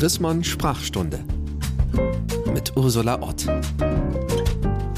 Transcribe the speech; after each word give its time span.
Chrismon 0.00 0.42
Sprachstunde 0.42 1.22
mit 2.54 2.74
Ursula 2.74 3.20
Ott. 3.20 3.44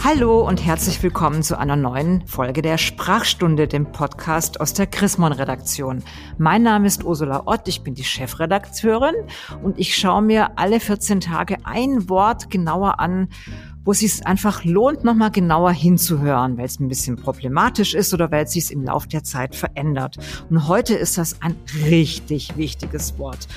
Hallo 0.05 0.46
und 0.46 0.64
herzlich 0.64 1.03
willkommen 1.03 1.43
zu 1.43 1.59
einer 1.59 1.75
neuen 1.75 2.25
Folge 2.29 2.62
der 2.62 2.79
Sprachstunde, 2.79 3.67
dem 3.67 3.91
Podcast 3.91 4.61
aus 4.61 4.75
der 4.75 4.87
Chrismon 4.87 5.33
Redaktion. 5.33 6.04
Mein 6.38 6.62
Name 6.62 6.87
ist 6.87 7.03
Ursula 7.03 7.43
Ott, 7.46 7.66
ich 7.66 7.83
bin 7.83 7.95
die 7.95 8.05
Chefredakteurin 8.05 9.16
und 9.65 9.77
ich 9.77 9.96
schaue 9.96 10.23
mir 10.23 10.57
alle 10.57 10.79
14 10.79 11.19
Tage 11.19 11.57
ein 11.64 12.09
Wort 12.09 12.48
genauer 12.48 13.00
an, 13.00 13.29
wo 13.84 13.91
es 13.91 13.98
sich 13.98 14.25
einfach 14.25 14.62
lohnt, 14.62 15.03
nochmal 15.03 15.32
genauer 15.32 15.73
hinzuhören, 15.73 16.57
weil 16.59 16.66
es 16.66 16.79
ein 16.79 16.87
bisschen 16.87 17.16
problematisch 17.16 17.95
ist 17.95 18.14
oder 18.14 18.30
weil 18.30 18.45
es 18.45 18.53
sich 18.53 18.71
im 18.71 18.84
Laufe 18.84 19.09
der 19.09 19.25
Zeit 19.25 19.57
verändert. 19.57 20.19
Und 20.48 20.69
heute 20.69 20.95
ist 20.95 21.19
das 21.19 21.43
ein 21.43 21.57
richtig 21.89 22.57
wichtiges 22.57 23.19
Wort. 23.19 23.48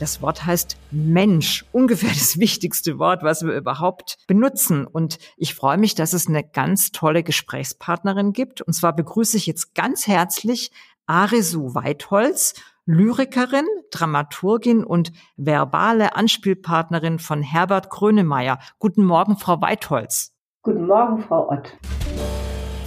Das 0.00 0.20
Wort 0.20 0.44
heißt 0.44 0.76
Mensch, 0.90 1.64
ungefähr 1.72 2.10
das 2.10 2.38
wichtigste 2.38 2.98
Wort, 2.98 3.22
was 3.22 3.44
wir 3.44 3.54
überhaupt 3.54 4.18
benutzen. 4.26 4.86
Und 4.86 5.18
ich 5.36 5.54
freue 5.54 5.78
mich, 5.78 5.94
dass 5.94 6.12
es 6.12 6.26
eine 6.26 6.42
ganz 6.42 6.90
tolle 6.90 7.22
Gesprächspartnerin 7.22 8.32
gibt. 8.32 8.60
Und 8.60 8.72
zwar 8.72 8.94
begrüße 8.94 9.36
ich 9.36 9.46
jetzt 9.46 9.74
ganz 9.74 10.06
herzlich 10.06 10.72
Aresu 11.06 11.74
Weitholz, 11.74 12.54
Lyrikerin, 12.86 13.66
Dramaturgin 13.90 14.84
und 14.84 15.12
verbale 15.36 16.16
Anspielpartnerin 16.16 17.18
von 17.18 17.42
Herbert 17.42 17.88
Grönemeyer. 17.88 18.58
Guten 18.78 19.04
Morgen, 19.04 19.38
Frau 19.38 19.60
Weitholz. 19.60 20.34
Guten 20.62 20.86
Morgen, 20.86 21.22
Frau 21.22 21.50
Ott. 21.50 21.76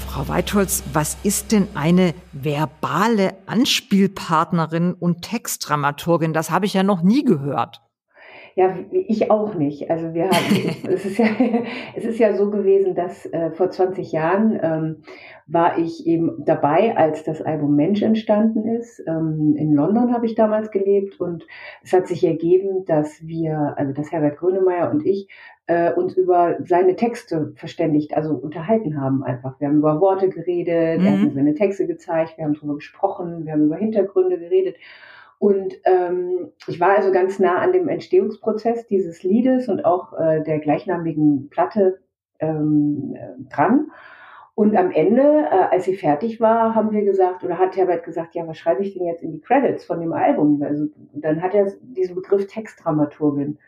Frau 0.08 0.28
Weitholz, 0.30 0.84
was 0.94 1.18
ist 1.24 1.52
denn 1.52 1.68
eine 1.76 2.16
verbale 2.32 3.36
Anspielpartnerin 3.46 4.94
und 4.94 5.22
Textdramaturgin? 5.22 6.34
Das 6.34 6.50
habe 6.50 6.66
ich 6.66 6.74
ja 6.74 6.82
noch 6.82 7.04
nie 7.04 7.24
gehört. 7.24 7.82
Ja, 8.58 8.75
ich 8.89 9.30
auch 9.30 9.53
nicht. 9.53 9.91
Also 9.91 10.16
wir 10.16 10.31
haben, 10.31 10.88
es 10.89 11.05
ist 11.05 11.19
ja, 11.19 11.27
es 11.95 12.05
ist 12.05 12.17
ja 12.17 12.33
so 12.33 12.50
gewesen, 12.50 12.95
dass 12.95 13.27
äh, 13.27 13.52
vor 13.52 13.69
20 13.69 14.11
Jahren 14.11 14.59
ähm, 14.63 14.95
war 15.45 15.77
ich 15.77 16.08
eben 16.08 16.44
dabei, 16.44 16.97
als 16.97 17.23
das 17.23 17.39
Album 17.44 17.75
Mensch 17.75 18.02
entstanden 18.02 18.67
ist. 18.67 19.00
Ähm, 19.05 19.55
in 19.55 19.75
London 19.75 20.11
habe 20.11 20.25
ich 20.25 20.33
damals 20.33 20.72
gelebt 20.72 21.22
und 21.22 21.45
es 21.83 21.94
hat 21.94 22.08
sich 22.08 22.23
ergeben, 22.23 22.83
dass 22.85 23.28
wir, 23.28 23.75
also 23.78 23.94
dass 23.94 24.11
Herbert 24.11 24.39
Grönemeyer 24.39 24.89
und 24.89 25.05
ich 25.05 25.30
äh, 25.67 25.94
uns 25.94 26.17
über 26.17 26.58
seine 26.66 26.95
Texte 26.95 27.53
verständigt, 27.58 28.17
also 28.17 28.33
unterhalten 28.33 29.00
haben 29.00 29.23
einfach. 29.23 29.59
Wir 29.59 29.67
haben 29.67 29.78
über 29.78 30.02
Worte 30.02 30.30
geredet, 30.30 31.00
mhm. 31.00 31.05
er 31.05 31.11
hat 31.11 31.19
uns 31.25 31.35
seine 31.35 31.53
Texte 31.53 31.85
gezeigt, 31.85 32.39
wir 32.39 32.45
haben 32.45 32.55
darüber 32.55 32.73
gesprochen, 32.73 33.45
wir 33.45 33.53
haben 33.53 33.66
über 33.66 33.75
Hintergründe 33.75 34.39
geredet. 34.39 34.78
Und 35.40 35.76
ähm, 35.86 36.52
ich 36.68 36.80
war 36.80 36.96
also 36.96 37.12
ganz 37.12 37.40
nah 37.40 37.60
an 37.60 37.72
dem 37.72 37.90
Entstehungsprozess 37.90 38.88
dieses 38.88 39.24
Liedes 39.24 39.70
und 39.70 39.86
auch 39.86 40.14
äh, 40.14 40.44
der 40.44 40.60
gleichnamigen 40.60 41.50
Platte 41.50 42.00
ähm, 42.40 43.16
äh, 43.16 43.54
dran. 43.54 43.92
Und 44.56 44.76
am 44.76 44.90
Ende, 44.90 45.22
äh, 45.22 45.68
als 45.70 45.86
sie 45.86 45.96
fertig 45.96 46.42
war, 46.42 46.74
haben 46.74 46.92
wir 46.92 47.04
gesagt, 47.04 47.44
oder 47.44 47.60
hat 47.60 47.78
Herbert 47.78 48.04
gesagt, 48.04 48.34
ja, 48.34 48.48
was 48.48 48.58
schreibe 48.58 48.82
ich 48.82 48.96
denn 48.96 49.06
jetzt 49.06 49.22
in 49.22 49.32
die 49.32 49.42
Credits 49.42 49.86
von 49.86 50.00
dem 50.00 50.14
Album? 50.14 50.64
Also 50.64 50.88
dann 51.14 51.44
hat 51.44 51.54
er 51.54 51.72
diesen 51.82 52.16
Begriff 52.16 52.48
Textdramaturgin 52.48 53.60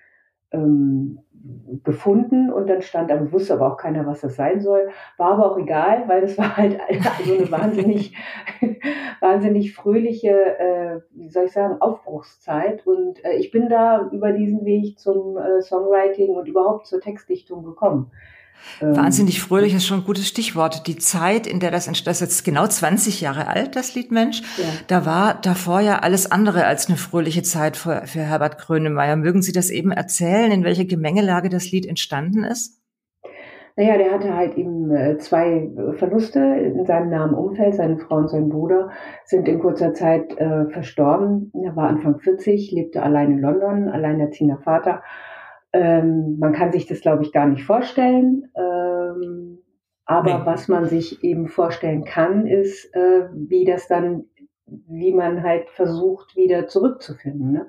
ähm, 0.51 1.19
gefunden 1.83 2.51
und 2.51 2.67
dann 2.67 2.81
stand, 2.81 3.11
aber 3.11 3.31
wusste 3.31 3.53
aber 3.53 3.71
auch 3.71 3.77
keiner, 3.77 4.05
was 4.05 4.21
das 4.21 4.35
sein 4.35 4.59
soll. 4.59 4.89
War 5.17 5.33
aber 5.33 5.51
auch 5.51 5.57
egal, 5.57 6.03
weil 6.07 6.23
es 6.23 6.37
war 6.37 6.57
halt 6.57 6.79
so 7.25 7.33
eine 7.33 7.51
wahnsinnig, 7.51 8.15
wahnsinnig 9.21 9.73
fröhliche, 9.73 10.29
äh, 10.59 10.99
wie 11.11 11.29
soll 11.29 11.45
ich 11.45 11.53
sagen, 11.53 11.81
Aufbruchszeit. 11.81 12.85
Und 12.85 13.23
äh, 13.23 13.33
ich 13.33 13.51
bin 13.51 13.69
da 13.69 14.09
über 14.11 14.31
diesen 14.31 14.65
Weg 14.65 14.99
zum 14.99 15.37
äh, 15.37 15.61
Songwriting 15.61 16.31
und 16.31 16.47
überhaupt 16.47 16.87
zur 16.87 16.99
Textdichtung 16.99 17.63
gekommen. 17.63 18.11
Ähm, 18.81 18.95
Wahnsinnig 18.95 19.41
fröhlich 19.41 19.73
ist 19.73 19.85
schon 19.85 19.99
ein 19.99 20.05
gutes 20.05 20.27
Stichwort. 20.27 20.87
Die 20.87 20.97
Zeit, 20.97 21.47
in 21.47 21.59
der 21.59 21.71
das 21.71 21.87
entsteht, 21.87 22.07
das 22.07 22.21
ist 22.21 22.29
jetzt 22.29 22.45
genau 22.45 22.67
20 22.67 23.21
Jahre 23.21 23.47
alt, 23.47 23.75
das 23.75 23.95
Lied 23.95 24.11
Mensch. 24.11 24.41
Ja. 24.57 24.65
Da 24.87 25.05
war 25.05 25.35
davor 25.35 25.81
ja 25.81 25.99
alles 25.99 26.31
andere 26.31 26.65
als 26.65 26.87
eine 26.87 26.97
fröhliche 26.97 27.43
Zeit 27.43 27.77
für, 27.77 28.03
für 28.05 28.21
Herbert 28.21 28.57
Grönemeyer. 28.57 29.15
Mögen 29.15 29.41
Sie 29.41 29.51
das 29.51 29.69
eben 29.69 29.91
erzählen, 29.91 30.51
in 30.51 30.63
welcher 30.63 30.85
Gemengelage 30.85 31.49
das 31.49 31.71
Lied 31.71 31.85
entstanden 31.85 32.43
ist? 32.43 32.79
Naja, 33.79 33.97
der 33.97 34.11
hatte 34.11 34.35
halt 34.35 34.57
eben 34.57 34.91
äh, 34.91 35.17
zwei 35.19 35.71
Verluste 35.93 36.39
in 36.39 36.85
seinem 36.85 37.11
nahen 37.11 37.33
Umfeld. 37.33 37.75
Seine 37.75 37.97
Frau 37.97 38.17
und 38.17 38.29
sein 38.29 38.49
Bruder 38.49 38.89
sind 39.23 39.47
in 39.47 39.59
kurzer 39.59 39.93
Zeit 39.93 40.37
äh, 40.37 40.65
verstorben. 40.65 41.53
Er 41.63 41.77
war 41.77 41.87
Anfang 41.87 42.19
40, 42.19 42.73
lebte 42.73 43.01
allein 43.01 43.31
in 43.31 43.39
London, 43.39 43.87
alleinerziehender 43.87 44.57
Vater 44.57 45.01
ähm, 45.73 46.37
man 46.39 46.53
kann 46.53 46.71
sich 46.71 46.87
das, 46.87 47.01
glaube 47.01 47.23
ich, 47.23 47.31
gar 47.31 47.47
nicht 47.47 47.63
vorstellen. 47.63 48.51
Ähm, 48.55 49.59
aber 50.05 50.39
nee. 50.39 50.45
was 50.45 50.67
man 50.67 50.85
sich 50.85 51.23
eben 51.23 51.47
vorstellen 51.47 52.03
kann, 52.03 52.47
ist, 52.47 52.93
äh, 52.95 53.27
wie 53.31 53.65
das 53.65 53.87
dann, 53.87 54.25
wie 54.65 55.13
man 55.13 55.43
halt 55.43 55.69
versucht, 55.69 56.35
wieder 56.35 56.67
zurückzufinden. 56.67 57.51
Ne? 57.51 57.67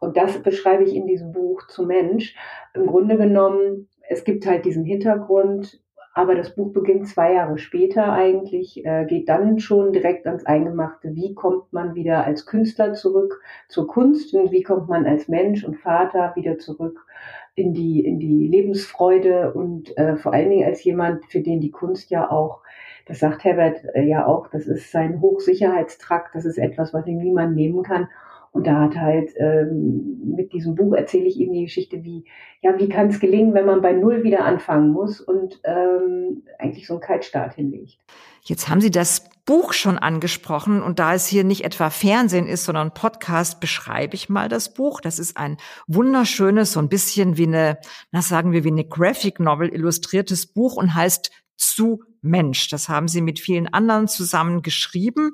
Und 0.00 0.16
das 0.16 0.42
beschreibe 0.42 0.84
ich 0.84 0.94
in 0.94 1.06
diesem 1.06 1.32
Buch 1.32 1.66
zu 1.66 1.84
Mensch. 1.84 2.34
Im 2.74 2.86
Grunde 2.86 3.18
genommen, 3.18 3.88
es 4.08 4.24
gibt 4.24 4.46
halt 4.46 4.64
diesen 4.64 4.84
Hintergrund, 4.84 5.82
aber 6.14 6.34
das 6.34 6.54
Buch 6.54 6.72
beginnt 6.72 7.08
zwei 7.08 7.34
Jahre 7.34 7.56
später 7.58 8.12
eigentlich, 8.12 8.84
äh, 8.84 9.06
geht 9.06 9.28
dann 9.28 9.58
schon 9.58 9.92
direkt 9.92 10.26
ans 10.26 10.44
Eingemachte. 10.44 11.14
Wie 11.14 11.34
kommt 11.34 11.72
man 11.72 11.94
wieder 11.94 12.24
als 12.24 12.44
Künstler 12.44 12.92
zurück 12.92 13.40
zur 13.68 13.86
Kunst 13.86 14.34
und 14.34 14.50
wie 14.50 14.62
kommt 14.62 14.88
man 14.88 15.06
als 15.06 15.28
Mensch 15.28 15.64
und 15.64 15.76
Vater 15.76 16.32
wieder 16.36 16.58
zurück 16.58 17.06
in 17.54 17.74
die, 17.74 18.04
in 18.04 18.18
die 18.18 18.46
Lebensfreude 18.46 19.52
und 19.52 19.96
äh, 19.96 20.16
vor 20.16 20.32
allen 20.32 20.50
Dingen 20.50 20.66
als 20.66 20.82
jemand, 20.84 21.24
für 21.26 21.40
den 21.40 21.60
die 21.60 21.70
Kunst 21.70 22.10
ja 22.10 22.30
auch, 22.30 22.62
das 23.06 23.18
sagt 23.20 23.44
Herbert 23.44 23.84
äh, 23.94 24.02
ja 24.02 24.26
auch, 24.26 24.48
das 24.48 24.66
ist 24.66 24.90
sein 24.90 25.20
Hochsicherheitstrakt, 25.20 26.34
das 26.34 26.44
ist 26.44 26.58
etwas, 26.58 26.94
was 26.94 27.06
ihm 27.06 27.18
niemand 27.18 27.54
nehmen 27.54 27.82
kann. 27.82 28.08
Und 28.52 28.66
da 28.66 28.82
hat 28.82 28.96
halt 28.96 29.30
ähm, 29.38 30.34
mit 30.36 30.52
diesem 30.52 30.74
Buch 30.74 30.94
erzähle 30.94 31.24
ich 31.24 31.38
ihm 31.38 31.52
die 31.52 31.64
Geschichte, 31.64 32.04
wie 32.04 32.26
ja 32.60 32.78
wie 32.78 32.88
kann 32.88 33.08
es 33.08 33.18
gelingen, 33.18 33.54
wenn 33.54 33.64
man 33.64 33.80
bei 33.80 33.92
null 33.92 34.22
wieder 34.24 34.44
anfangen 34.44 34.90
muss 34.90 35.20
und 35.20 35.58
ähm, 35.64 36.44
eigentlich 36.58 36.86
so 36.86 36.94
einen 36.94 37.02
Kaltstart 37.02 37.54
hinlegt. 37.54 37.98
Jetzt 38.42 38.68
haben 38.68 38.82
Sie 38.82 38.90
das 38.90 39.30
Buch 39.44 39.72
schon 39.72 39.98
angesprochen 39.98 40.82
und 40.82 40.98
da 40.98 41.14
es 41.14 41.26
hier 41.26 41.44
nicht 41.44 41.64
etwa 41.64 41.90
Fernsehen 41.90 42.46
ist, 42.46 42.64
sondern 42.64 42.94
Podcast, 42.94 43.58
beschreibe 43.58 44.14
ich 44.14 44.28
mal 44.28 44.48
das 44.48 44.74
Buch. 44.74 45.00
Das 45.00 45.18
ist 45.18 45.36
ein 45.36 45.56
wunderschönes, 45.88 46.72
so 46.72 46.80
ein 46.80 46.88
bisschen 46.88 47.36
wie 47.38 47.46
eine, 47.46 47.78
na 48.12 48.22
sagen 48.22 48.52
wir, 48.52 48.62
wie 48.64 48.70
eine 48.70 48.84
Graphic 48.84 49.40
Novel 49.40 49.68
illustriertes 49.68 50.46
Buch 50.46 50.76
und 50.76 50.94
heißt 50.94 51.30
zu 51.56 52.02
Mensch. 52.20 52.68
Das 52.68 52.88
haben 52.88 53.08
sie 53.08 53.20
mit 53.20 53.40
vielen 53.40 53.72
anderen 53.72 54.08
zusammen 54.08 54.62
geschrieben 54.62 55.32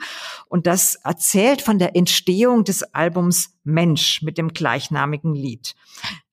und 0.49 0.67
das 0.67 0.97
erzählt 0.97 1.63
von 1.63 1.79
der 1.79 1.95
Entstehung 1.97 2.65
des 2.65 2.83
Albums 2.95 3.55
Mensch 3.65 4.23
mit 4.23 4.39
dem 4.39 4.49
gleichnamigen 4.49 5.35
Lied. 5.35 5.75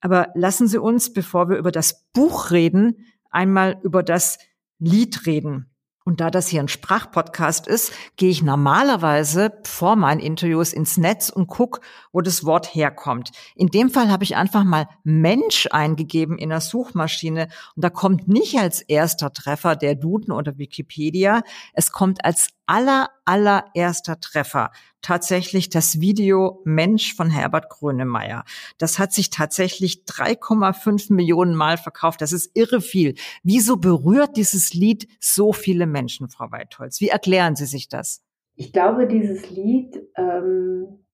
Aber 0.00 0.28
lassen 0.34 0.68
Sie 0.68 0.80
uns, 0.80 1.12
bevor 1.12 1.48
wir 1.48 1.58
über 1.58 1.72
das 1.72 2.06
Buch 2.12 2.50
reden, 2.50 3.06
einmal 3.30 3.78
über 3.82 4.02
das 4.02 4.38
Lied 4.78 5.26
reden. 5.26 5.70
Und 6.06 6.20
da 6.20 6.30
das 6.30 6.46
hier 6.46 6.60
ein 6.60 6.68
Sprachpodcast 6.68 7.66
ist, 7.66 7.92
gehe 8.16 8.30
ich 8.30 8.40
normalerweise 8.40 9.50
vor 9.64 9.96
meinen 9.96 10.20
Interviews 10.20 10.72
ins 10.72 10.98
Netz 10.98 11.30
und 11.30 11.48
gucke, 11.48 11.80
wo 12.12 12.20
das 12.20 12.44
Wort 12.44 12.76
herkommt. 12.76 13.32
In 13.56 13.66
dem 13.66 13.90
Fall 13.90 14.08
habe 14.08 14.22
ich 14.22 14.36
einfach 14.36 14.62
mal 14.62 14.88
Mensch 15.02 15.66
eingegeben 15.72 16.38
in 16.38 16.50
der 16.50 16.60
Suchmaschine 16.60 17.48
und 17.74 17.84
da 17.84 17.90
kommt 17.90 18.28
nicht 18.28 18.56
als 18.56 18.82
erster 18.82 19.32
Treffer 19.32 19.74
der 19.74 19.96
Duden 19.96 20.30
oder 20.30 20.58
Wikipedia. 20.58 21.42
Es 21.72 21.90
kommt 21.90 22.24
als 22.24 22.50
aller, 22.66 23.08
allererster 23.24 24.20
Treffer 24.20 24.70
tatsächlich 25.02 25.70
das 25.70 26.00
Video 26.00 26.60
Mensch 26.64 27.14
von 27.14 27.30
Herbert 27.30 27.70
Grönemeyer. 27.70 28.44
Das 28.78 28.98
hat 28.98 29.12
sich 29.12 29.30
tatsächlich 29.30 30.04
3,5 30.04 31.12
Millionen 31.12 31.54
Mal 31.54 31.76
verkauft. 31.76 32.20
Das 32.20 32.32
ist 32.32 32.50
irre 32.54 32.80
viel. 32.80 33.14
Wieso 33.44 33.76
berührt 33.76 34.36
dieses 34.36 34.74
Lied 34.74 35.06
so 35.20 35.52
viele 35.52 35.86
Menschen, 35.86 36.28
Frau 36.28 36.50
Weitholz? 36.50 37.00
Wie 37.00 37.08
erklären 37.08 37.54
Sie 37.54 37.66
sich 37.66 37.88
das? 37.88 38.22
Ich 38.56 38.72
glaube, 38.72 39.06
dieses 39.06 39.48
Lied, 39.50 40.02
ähm, 40.16 41.04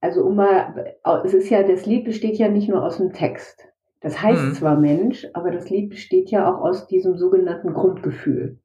also 0.00 0.22
um 0.22 0.36
mal, 0.36 0.96
es 1.24 1.34
ist 1.34 1.50
ja, 1.50 1.62
das 1.62 1.86
Lied 1.86 2.04
besteht 2.04 2.38
ja 2.38 2.48
nicht 2.48 2.68
nur 2.68 2.84
aus 2.84 2.98
dem 2.98 3.12
Text. 3.12 3.66
Das 4.00 4.22
heißt 4.22 4.42
mhm. 4.42 4.54
zwar 4.54 4.78
Mensch, 4.78 5.26
aber 5.34 5.50
das 5.50 5.68
Lied 5.68 5.90
besteht 5.90 6.30
ja 6.30 6.50
auch 6.50 6.60
aus 6.60 6.86
diesem 6.86 7.18
sogenannten 7.18 7.74
Grundgefühl. 7.74 8.58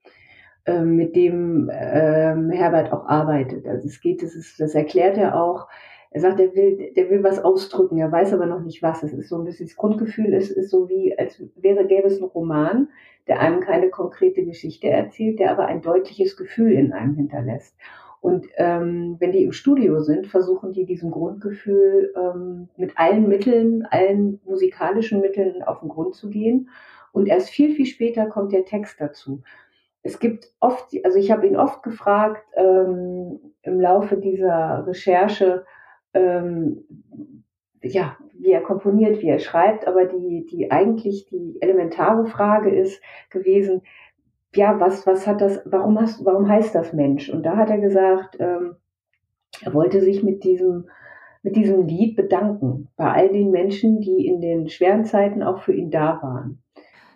Ähm, 0.68 0.96
mit 0.96 1.16
dem 1.16 1.70
ähm, 1.72 2.50
Herbert 2.50 2.92
auch 2.92 3.06
arbeitet. 3.06 3.68
Also 3.68 3.88
es 3.88 4.02
geht, 4.02 4.24
das, 4.24 4.34
ist, 4.34 4.60
das 4.60 4.74
erklärt 4.74 5.16
er 5.16 5.40
auch. 5.40 5.68
Er 6.10 6.22
sagt, 6.22 6.40
er 6.40 6.56
will, 6.56 6.92
der 6.96 7.10
will 7.12 7.24
was 7.24 7.44
ausdrücken, 7.44 8.00
er 8.00 8.12
weiß 8.12 8.34
aber 8.34 8.48
noch 8.48 8.62
nicht 8.62 8.82
was. 8.82 9.04
Es 9.04 9.14
ist 9.14 9.30
so 9.30 9.38
ein 9.38 9.44
bisschen 9.44 9.68
das 9.68 9.76
Grundgefühl, 9.76 10.34
es 10.34 10.50
ist 10.50 10.72
so 10.72 10.90
wie, 10.90 11.16
als 11.20 11.40
wäre, 11.58 11.86
gäbe 11.86 12.08
es 12.08 12.20
einen 12.20 12.32
Roman, 12.32 12.88
der 13.28 13.42
einem 13.42 13.60
keine 13.60 13.90
konkrete 13.90 14.44
Geschichte 14.44 14.90
erzählt, 14.90 15.40
der 15.40 15.52
aber 15.52 15.68
ein 15.68 15.84
deutliches 15.84 16.36
Gefühl 16.36 16.72
in 16.72 16.94
einem 16.94 17.16
hinterlässt. 17.16 17.76
Und 18.20 18.48
ähm, 18.56 19.18
wenn 19.20 19.34
die 19.34 19.44
im 19.44 19.52
Studio 19.52 20.00
sind, 20.00 20.26
versuchen 20.26 20.74
die 20.74 20.86
diesem 20.86 21.12
Grundgefühl 21.12 22.12
ähm, 22.16 22.70
mit 22.76 22.98
allen 22.98 23.28
Mitteln, 23.28 23.86
allen 23.92 24.40
musikalischen 24.46 25.22
Mitteln 25.22 25.62
auf 25.62 25.82
den 25.82 25.90
Grund 25.90 26.16
zu 26.16 26.32
gehen. 26.32 26.70
Und 27.12 27.28
erst 27.28 27.50
viel, 27.50 27.76
viel 27.76 27.86
später 27.86 28.26
kommt 28.26 28.52
der 28.52 28.66
Text 28.66 29.00
dazu. 29.00 29.44
Es 30.06 30.20
gibt 30.20 30.54
oft, 30.60 30.96
also 31.04 31.18
ich 31.18 31.32
habe 31.32 31.48
ihn 31.48 31.56
oft 31.58 31.82
gefragt 31.82 32.46
ähm, 32.56 33.40
im 33.64 33.82
Laufe 33.82 34.18
dieser 34.18 34.86
Recherche, 34.86 35.66
ähm, 36.14 36.86
ja, 37.82 38.16
wie 38.38 38.52
er 38.52 38.62
komponiert, 38.62 39.24
wie 39.24 39.30
er 39.30 39.40
schreibt, 39.40 39.88
aber 39.88 40.06
die, 40.06 40.46
die 40.46 40.70
eigentlich 40.70 41.26
die 41.26 41.58
elementare 41.60 42.28
Frage 42.28 42.70
ist 42.70 43.02
gewesen, 43.32 43.82
ja, 44.54 44.80
was, 44.80 45.08
was 45.08 45.26
hat 45.26 45.42
das, 45.42 45.60
warum 45.66 46.00
hast, 46.00 46.24
warum 46.24 46.48
heißt 46.48 46.76
das 46.76 46.94
Mensch? 46.94 47.32
Und 47.32 47.44
da 47.44 47.58
hat 47.58 47.72
er 47.72 47.80
gesagt, 47.80 48.38
ähm, 48.40 48.76
er 49.64 49.74
wollte 49.74 50.02
sich 50.02 50.22
mit 50.22 50.44
diesem, 50.44 50.88
mit 51.42 51.56
diesem 51.56 51.88
Lied 51.88 52.16
bedanken 52.16 52.90
bei 52.96 53.12
all 53.12 53.30
den 53.30 53.50
Menschen, 53.50 54.02
die 54.02 54.28
in 54.28 54.40
den 54.40 54.70
schweren 54.70 55.04
Zeiten 55.04 55.42
auch 55.42 55.64
für 55.64 55.74
ihn 55.74 55.90
da 55.90 56.20
waren. 56.22 56.62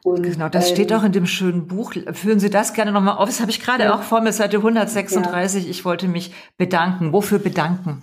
Und, 0.04 0.24
genau, 0.24 0.50
das 0.50 0.70
ähm, 0.70 0.76
steht 0.76 0.94
auch 0.94 1.04
in 1.04 1.12
dem 1.12 1.26
schönen 1.26 1.68
Buch. 1.68 1.94
Führen 2.14 2.40
Sie 2.40 2.50
das 2.50 2.74
gerne 2.74 2.92
nochmal 2.92 3.18
auf. 3.18 3.26
Das 3.26 3.42
habe 3.42 3.52
ich 3.52 3.62
gerade 3.62 3.84
ja. 3.84 3.96
auch 3.96 4.02
vor 4.02 4.22
mir, 4.22 4.32
Seite 4.32 4.58
136. 4.58 5.66
Ja. 5.66 5.70
Ich 5.70 5.86
wollte 5.86 6.08
mich 6.08 6.34
bedanken. 6.58 7.12
Wofür 7.12 7.40
bedanken? 7.40 8.02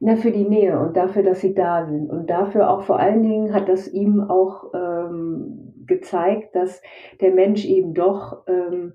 Na, 0.00 0.16
für 0.16 0.32
die 0.32 0.48
Nähe 0.48 0.78
und 0.78 0.96
dafür, 0.96 1.22
dass 1.22 1.40
Sie 1.40 1.54
da 1.54 1.86
sind. 1.86 2.10
Und 2.10 2.28
dafür 2.28 2.68
auch 2.70 2.82
vor 2.82 2.98
allen 2.98 3.22
Dingen 3.22 3.54
hat 3.54 3.68
das 3.68 3.88
ihm 3.88 4.20
auch 4.20 4.72
ähm, 4.74 5.74
gezeigt, 5.86 6.54
dass 6.54 6.82
der 7.20 7.32
Mensch 7.32 7.64
eben 7.64 7.94
doch 7.94 8.46
ähm, 8.46 8.94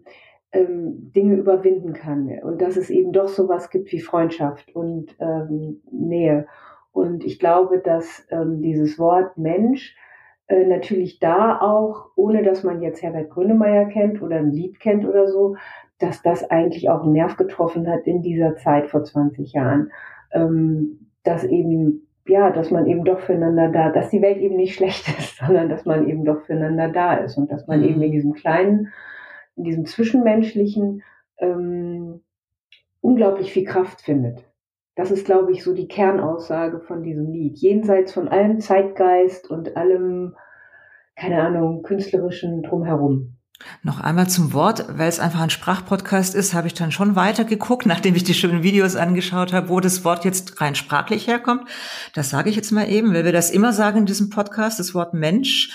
ähm, 0.51 1.11
Dinge 1.15 1.35
überwinden 1.35 1.93
kann 1.93 2.29
und 2.43 2.61
dass 2.61 2.77
es 2.77 2.89
eben 2.89 3.11
doch 3.11 3.27
sowas 3.27 3.69
gibt 3.69 3.91
wie 3.91 3.99
Freundschaft 3.99 4.75
und 4.75 5.15
ähm, 5.19 5.81
Nähe. 5.91 6.47
Und 6.91 7.23
ich 7.23 7.39
glaube, 7.39 7.79
dass 7.79 8.25
ähm, 8.29 8.61
dieses 8.61 8.97
Wort 8.97 9.37
Mensch 9.37 9.95
äh, 10.47 10.65
natürlich 10.65 11.19
da 11.19 11.59
auch, 11.59 12.11
ohne 12.15 12.43
dass 12.43 12.63
man 12.63 12.81
jetzt 12.81 13.01
Herbert 13.01 13.29
Grönemeyer 13.29 13.85
kennt 13.85 14.21
oder 14.21 14.37
ein 14.37 14.51
Lied 14.51 14.79
kennt 14.79 15.05
oder 15.05 15.27
so, 15.27 15.55
dass 15.99 16.21
das 16.21 16.49
eigentlich 16.49 16.89
auch 16.89 17.03
einen 17.03 17.13
Nerv 17.13 17.37
getroffen 17.37 17.89
hat 17.89 18.05
in 18.05 18.21
dieser 18.21 18.55
Zeit 18.55 18.87
vor 18.87 19.03
20 19.03 19.53
Jahren. 19.53 19.91
Ähm, 20.31 21.07
dass 21.23 21.43
eben 21.43 22.07
ja, 22.27 22.51
dass 22.51 22.71
man 22.71 22.87
eben 22.87 23.05
doch 23.05 23.19
füreinander 23.19 23.69
da, 23.69 23.89
dass 23.89 24.09
die 24.09 24.21
Welt 24.21 24.37
eben 24.37 24.55
nicht 24.55 24.75
schlecht 24.75 25.07
ist, 25.17 25.37
sondern 25.37 25.69
dass 25.69 25.85
man 25.85 26.07
eben 26.07 26.25
doch 26.25 26.41
füreinander 26.41 26.89
da 26.89 27.15
ist 27.15 27.37
und 27.37 27.51
dass 27.51 27.67
man 27.67 27.81
mhm. 27.81 27.87
eben 27.87 28.01
in 28.01 28.11
diesem 28.11 28.33
kleinen, 28.33 28.91
in 29.55 29.63
diesem 29.63 29.85
zwischenmenschlichen 29.85 31.03
ähm, 31.39 32.21
unglaublich 33.01 33.51
viel 33.51 33.65
Kraft 33.65 34.01
findet. 34.01 34.43
Das 34.97 35.11
ist, 35.11 35.25
glaube 35.25 35.51
ich, 35.51 35.63
so 35.63 35.73
die 35.73 35.87
Kernaussage 35.87 36.79
von 36.79 37.03
diesem 37.03 37.31
Lied. 37.31 37.59
Jenseits 37.59 38.13
von 38.13 38.27
allem 38.27 38.59
Zeitgeist 38.59 39.47
und 39.47 39.77
allem, 39.77 40.35
keine 41.15 41.39
Ahnung, 41.39 41.83
künstlerischen 41.83 42.63
drumherum. 42.63 43.37
Noch 43.83 43.99
einmal 43.99 44.27
zum 44.27 44.53
Wort, 44.53 44.85
weil 44.97 45.07
es 45.07 45.19
einfach 45.19 45.41
ein 45.41 45.51
Sprachpodcast 45.51 46.33
ist, 46.33 46.55
habe 46.55 46.65
ich 46.65 46.73
dann 46.73 46.91
schon 46.91 47.15
weitergeguckt, 47.15 47.85
nachdem 47.85 48.15
ich 48.15 48.23
die 48.23 48.33
schönen 48.33 48.63
Videos 48.63 48.95
angeschaut 48.95 49.53
habe, 49.53 49.69
wo 49.69 49.79
das 49.79 50.03
Wort 50.03 50.25
jetzt 50.25 50.59
rein 50.61 50.73
sprachlich 50.73 51.27
herkommt. 51.27 51.69
Das 52.15 52.31
sage 52.31 52.49
ich 52.49 52.55
jetzt 52.55 52.71
mal 52.71 52.89
eben, 52.89 53.13
weil 53.13 53.23
wir 53.23 53.31
das 53.31 53.51
immer 53.51 53.73
sagen 53.73 53.99
in 53.99 54.05
diesem 54.07 54.31
Podcast, 54.31 54.79
das 54.79 54.95
Wort 54.95 55.13
Mensch 55.13 55.69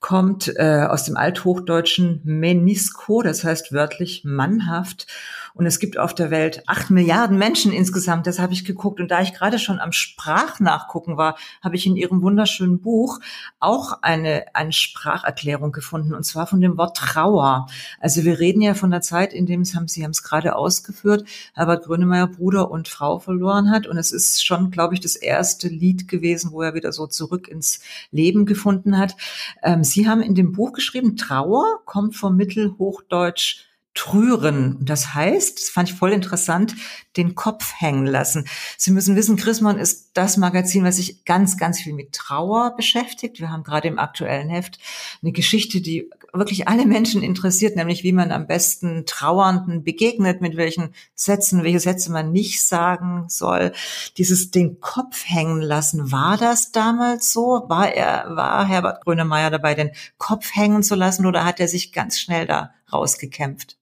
kommt 0.00 0.52
äh, 0.56 0.86
aus 0.88 1.04
dem 1.04 1.16
althochdeutschen 1.16 2.20
Menisko, 2.24 3.22
das 3.22 3.44
heißt 3.44 3.72
wörtlich 3.72 4.22
mannhaft. 4.24 5.06
Und 5.56 5.64
es 5.64 5.78
gibt 5.78 5.98
auf 5.98 6.14
der 6.14 6.30
Welt 6.30 6.62
acht 6.66 6.90
Milliarden 6.90 7.38
Menschen 7.38 7.72
insgesamt. 7.72 8.26
Das 8.26 8.38
habe 8.38 8.52
ich 8.52 8.66
geguckt. 8.66 9.00
Und 9.00 9.10
da 9.10 9.22
ich 9.22 9.32
gerade 9.32 9.58
schon 9.58 9.80
am 9.80 9.90
Sprachnachgucken 9.90 11.16
war, 11.16 11.38
habe 11.62 11.76
ich 11.76 11.86
in 11.86 11.96
Ihrem 11.96 12.20
wunderschönen 12.20 12.78
Buch 12.80 13.20
auch 13.58 14.02
eine, 14.02 14.44
eine 14.52 14.74
Spracherklärung 14.74 15.72
gefunden. 15.72 16.14
Und 16.14 16.24
zwar 16.24 16.46
von 16.46 16.60
dem 16.60 16.76
Wort 16.76 16.98
Trauer. 16.98 17.68
Also 18.00 18.24
wir 18.24 18.38
reden 18.38 18.60
ja 18.60 18.74
von 18.74 18.90
der 18.90 19.00
Zeit, 19.00 19.32
in 19.32 19.46
dem 19.46 19.62
es 19.62 19.74
haben, 19.74 19.88
Sie 19.88 20.04
haben 20.04 20.10
es 20.10 20.22
gerade 20.22 20.56
ausgeführt, 20.56 21.26
Herbert 21.54 21.86
Grönemeyer 21.86 22.26
Bruder 22.26 22.70
und 22.70 22.88
Frau 22.88 23.18
verloren 23.18 23.70
hat. 23.70 23.86
Und 23.86 23.96
es 23.96 24.12
ist 24.12 24.44
schon, 24.44 24.70
glaube 24.70 24.92
ich, 24.92 25.00
das 25.00 25.16
erste 25.16 25.68
Lied 25.68 26.06
gewesen, 26.06 26.52
wo 26.52 26.60
er 26.60 26.74
wieder 26.74 26.92
so 26.92 27.06
zurück 27.06 27.48
ins 27.48 27.80
Leben 28.10 28.44
gefunden 28.44 28.98
hat. 28.98 29.16
Ähm, 29.62 29.84
Sie 29.84 30.06
haben 30.06 30.20
in 30.20 30.34
dem 30.34 30.52
Buch 30.52 30.74
geschrieben, 30.74 31.16
Trauer 31.16 31.80
kommt 31.86 32.14
vom 32.14 32.36
Mittelhochdeutsch 32.36 33.64
trüren. 33.96 34.76
Das 34.80 35.14
heißt, 35.14 35.58
das 35.58 35.68
fand 35.70 35.88
ich 35.90 35.96
voll 35.96 36.12
interessant, 36.12 36.76
den 37.16 37.34
Kopf 37.34 37.72
hängen 37.78 38.06
lassen. 38.06 38.46
Sie 38.76 38.92
müssen 38.92 39.16
wissen, 39.16 39.36
Chrismon 39.36 39.78
ist 39.78 40.10
das 40.14 40.36
Magazin, 40.36 40.84
was 40.84 40.96
sich 40.96 41.24
ganz, 41.24 41.56
ganz 41.56 41.80
viel 41.80 41.94
mit 41.94 42.12
Trauer 42.12 42.76
beschäftigt. 42.76 43.40
Wir 43.40 43.50
haben 43.50 43.64
gerade 43.64 43.88
im 43.88 43.98
aktuellen 43.98 44.50
Heft 44.50 44.78
eine 45.22 45.32
Geschichte, 45.32 45.80
die 45.80 46.10
wirklich 46.32 46.68
alle 46.68 46.84
Menschen 46.86 47.22
interessiert, 47.22 47.74
nämlich 47.74 48.04
wie 48.04 48.12
man 48.12 48.32
am 48.32 48.46
besten 48.46 49.06
Trauernden 49.06 49.82
begegnet, 49.82 50.42
mit 50.42 50.56
welchen 50.56 50.94
Sätzen, 51.14 51.64
welche 51.64 51.80
Sätze 51.80 52.12
man 52.12 52.32
nicht 52.32 52.66
sagen 52.66 53.24
soll. 53.28 53.72
Dieses 54.18 54.50
den 54.50 54.80
Kopf 54.80 55.24
hängen 55.24 55.62
lassen, 55.62 56.12
war 56.12 56.36
das 56.36 56.70
damals 56.70 57.32
so? 57.32 57.64
War 57.68 57.92
er, 57.92 58.36
war 58.36 58.66
Herbert 58.66 59.02
Grönemeyer 59.04 59.50
dabei, 59.50 59.74
den 59.74 59.90
Kopf 60.18 60.54
hängen 60.54 60.82
zu 60.82 60.94
lassen 60.94 61.24
oder 61.24 61.46
hat 61.46 61.60
er 61.60 61.68
sich 61.68 61.92
ganz 61.92 62.20
schnell 62.20 62.46
da 62.46 62.74
rausgekämpft? 62.92 63.78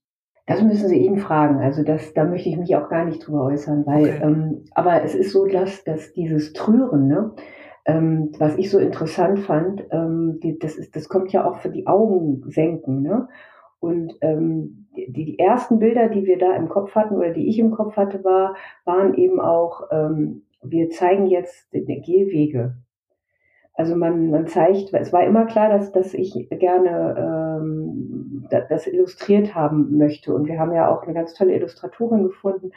Das 0.46 0.62
müssen 0.62 0.88
Sie 0.88 0.98
ihn 0.98 1.18
fragen. 1.18 1.60
Also 1.60 1.82
das, 1.82 2.12
da 2.12 2.24
möchte 2.24 2.48
ich 2.48 2.56
mich 2.56 2.76
auch 2.76 2.88
gar 2.88 3.04
nicht 3.04 3.26
drüber 3.26 3.44
äußern, 3.44 3.86
weil, 3.86 4.04
okay. 4.04 4.20
ähm, 4.22 4.64
aber 4.74 5.02
es 5.02 5.14
ist 5.14 5.32
so, 5.32 5.46
dass, 5.46 5.84
dass 5.84 6.12
dieses 6.12 6.52
Trüren, 6.52 7.08
ne, 7.08 7.32
ähm, 7.86 8.32
was 8.38 8.56
ich 8.56 8.70
so 8.70 8.78
interessant 8.78 9.40
fand, 9.40 9.84
ähm, 9.90 10.40
die, 10.42 10.58
das 10.58 10.76
ist, 10.76 10.96
das 10.96 11.08
kommt 11.08 11.32
ja 11.32 11.44
auch 11.44 11.56
für 11.58 11.70
die 11.70 11.86
Augen 11.86 12.42
senken, 12.48 13.02
ne? 13.02 13.28
Und 13.80 14.14
ähm, 14.22 14.86
die, 14.96 15.12
die 15.12 15.38
ersten 15.38 15.78
Bilder, 15.78 16.08
die 16.08 16.24
wir 16.24 16.38
da 16.38 16.56
im 16.56 16.70
Kopf 16.70 16.94
hatten 16.94 17.16
oder 17.16 17.30
die 17.30 17.48
ich 17.48 17.58
im 17.58 17.70
Kopf 17.70 17.96
hatte, 17.96 18.24
war, 18.24 18.54
waren 18.86 19.14
eben 19.14 19.40
auch, 19.40 19.82
ähm, 19.90 20.44
wir 20.62 20.88
zeigen 20.88 21.26
jetzt 21.26 21.68
die 21.74 22.00
Gehwege 22.00 22.76
also 23.76 23.96
man, 23.96 24.30
man 24.30 24.46
zeigt, 24.46 24.92
es 24.94 25.12
war 25.12 25.24
immer 25.24 25.46
klar, 25.46 25.68
dass, 25.68 25.90
dass 25.90 26.14
ich 26.14 26.48
gerne 26.48 27.60
ähm, 27.60 28.46
das 28.68 28.86
illustriert 28.86 29.54
haben 29.54 29.96
möchte. 29.96 30.32
Und 30.32 30.46
wir 30.46 30.60
haben 30.60 30.72
ja 30.72 30.88
auch 30.88 31.02
eine 31.02 31.14
ganz 31.14 31.34
tolle 31.34 31.54
Illustratorin 31.54 32.22
gefunden, 32.22 32.70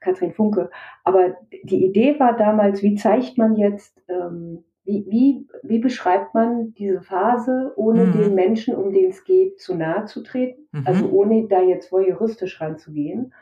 Katrin 0.00 0.32
Funke. 0.32 0.70
Aber 1.04 1.36
die 1.62 1.86
Idee 1.86 2.20
war 2.20 2.36
damals, 2.36 2.82
wie 2.82 2.96
zeigt 2.96 3.38
man 3.38 3.56
jetzt, 3.56 4.02
ähm, 4.08 4.64
wie, 4.84 5.06
wie, 5.08 5.46
wie 5.62 5.78
beschreibt 5.78 6.34
man 6.34 6.74
diese 6.74 7.00
Phase, 7.00 7.72
ohne 7.76 8.06
mhm. 8.06 8.12
den 8.12 8.34
Menschen, 8.34 8.74
um 8.74 8.92
den 8.92 9.10
es 9.10 9.24
geht, 9.24 9.58
zu 9.58 9.74
nahe 9.74 10.04
zu 10.04 10.22
treten? 10.22 10.68
Mhm. 10.72 10.82
Also 10.86 11.08
ohne 11.08 11.46
da 11.48 11.62
jetzt 11.62 11.90
voyeuristisch 11.90 12.60
ranzugehen. 12.60 13.32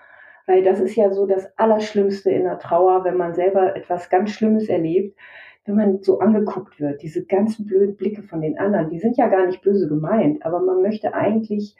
Weil 0.46 0.62
das 0.62 0.78
ist 0.78 0.94
ja 0.94 1.10
so 1.10 1.26
das 1.26 1.48
Allerschlimmste 1.58 2.30
in 2.30 2.44
der 2.44 2.58
Trauer, 2.58 3.02
wenn 3.02 3.16
man 3.16 3.34
selber 3.34 3.74
etwas 3.74 4.10
ganz 4.10 4.30
Schlimmes 4.30 4.68
erlebt 4.68 5.16
wenn 5.64 5.76
man 5.76 6.02
so 6.02 6.18
angeguckt 6.20 6.80
wird, 6.80 7.02
diese 7.02 7.24
ganzen 7.24 7.66
blöden 7.66 7.96
Blicke 7.96 8.22
von 8.22 8.40
den 8.40 8.58
anderen, 8.58 8.90
die 8.90 8.98
sind 8.98 9.16
ja 9.16 9.28
gar 9.28 9.46
nicht 9.46 9.62
böse 9.62 9.88
gemeint, 9.88 10.44
aber 10.44 10.60
man 10.60 10.82
möchte 10.82 11.14
eigentlich, 11.14 11.76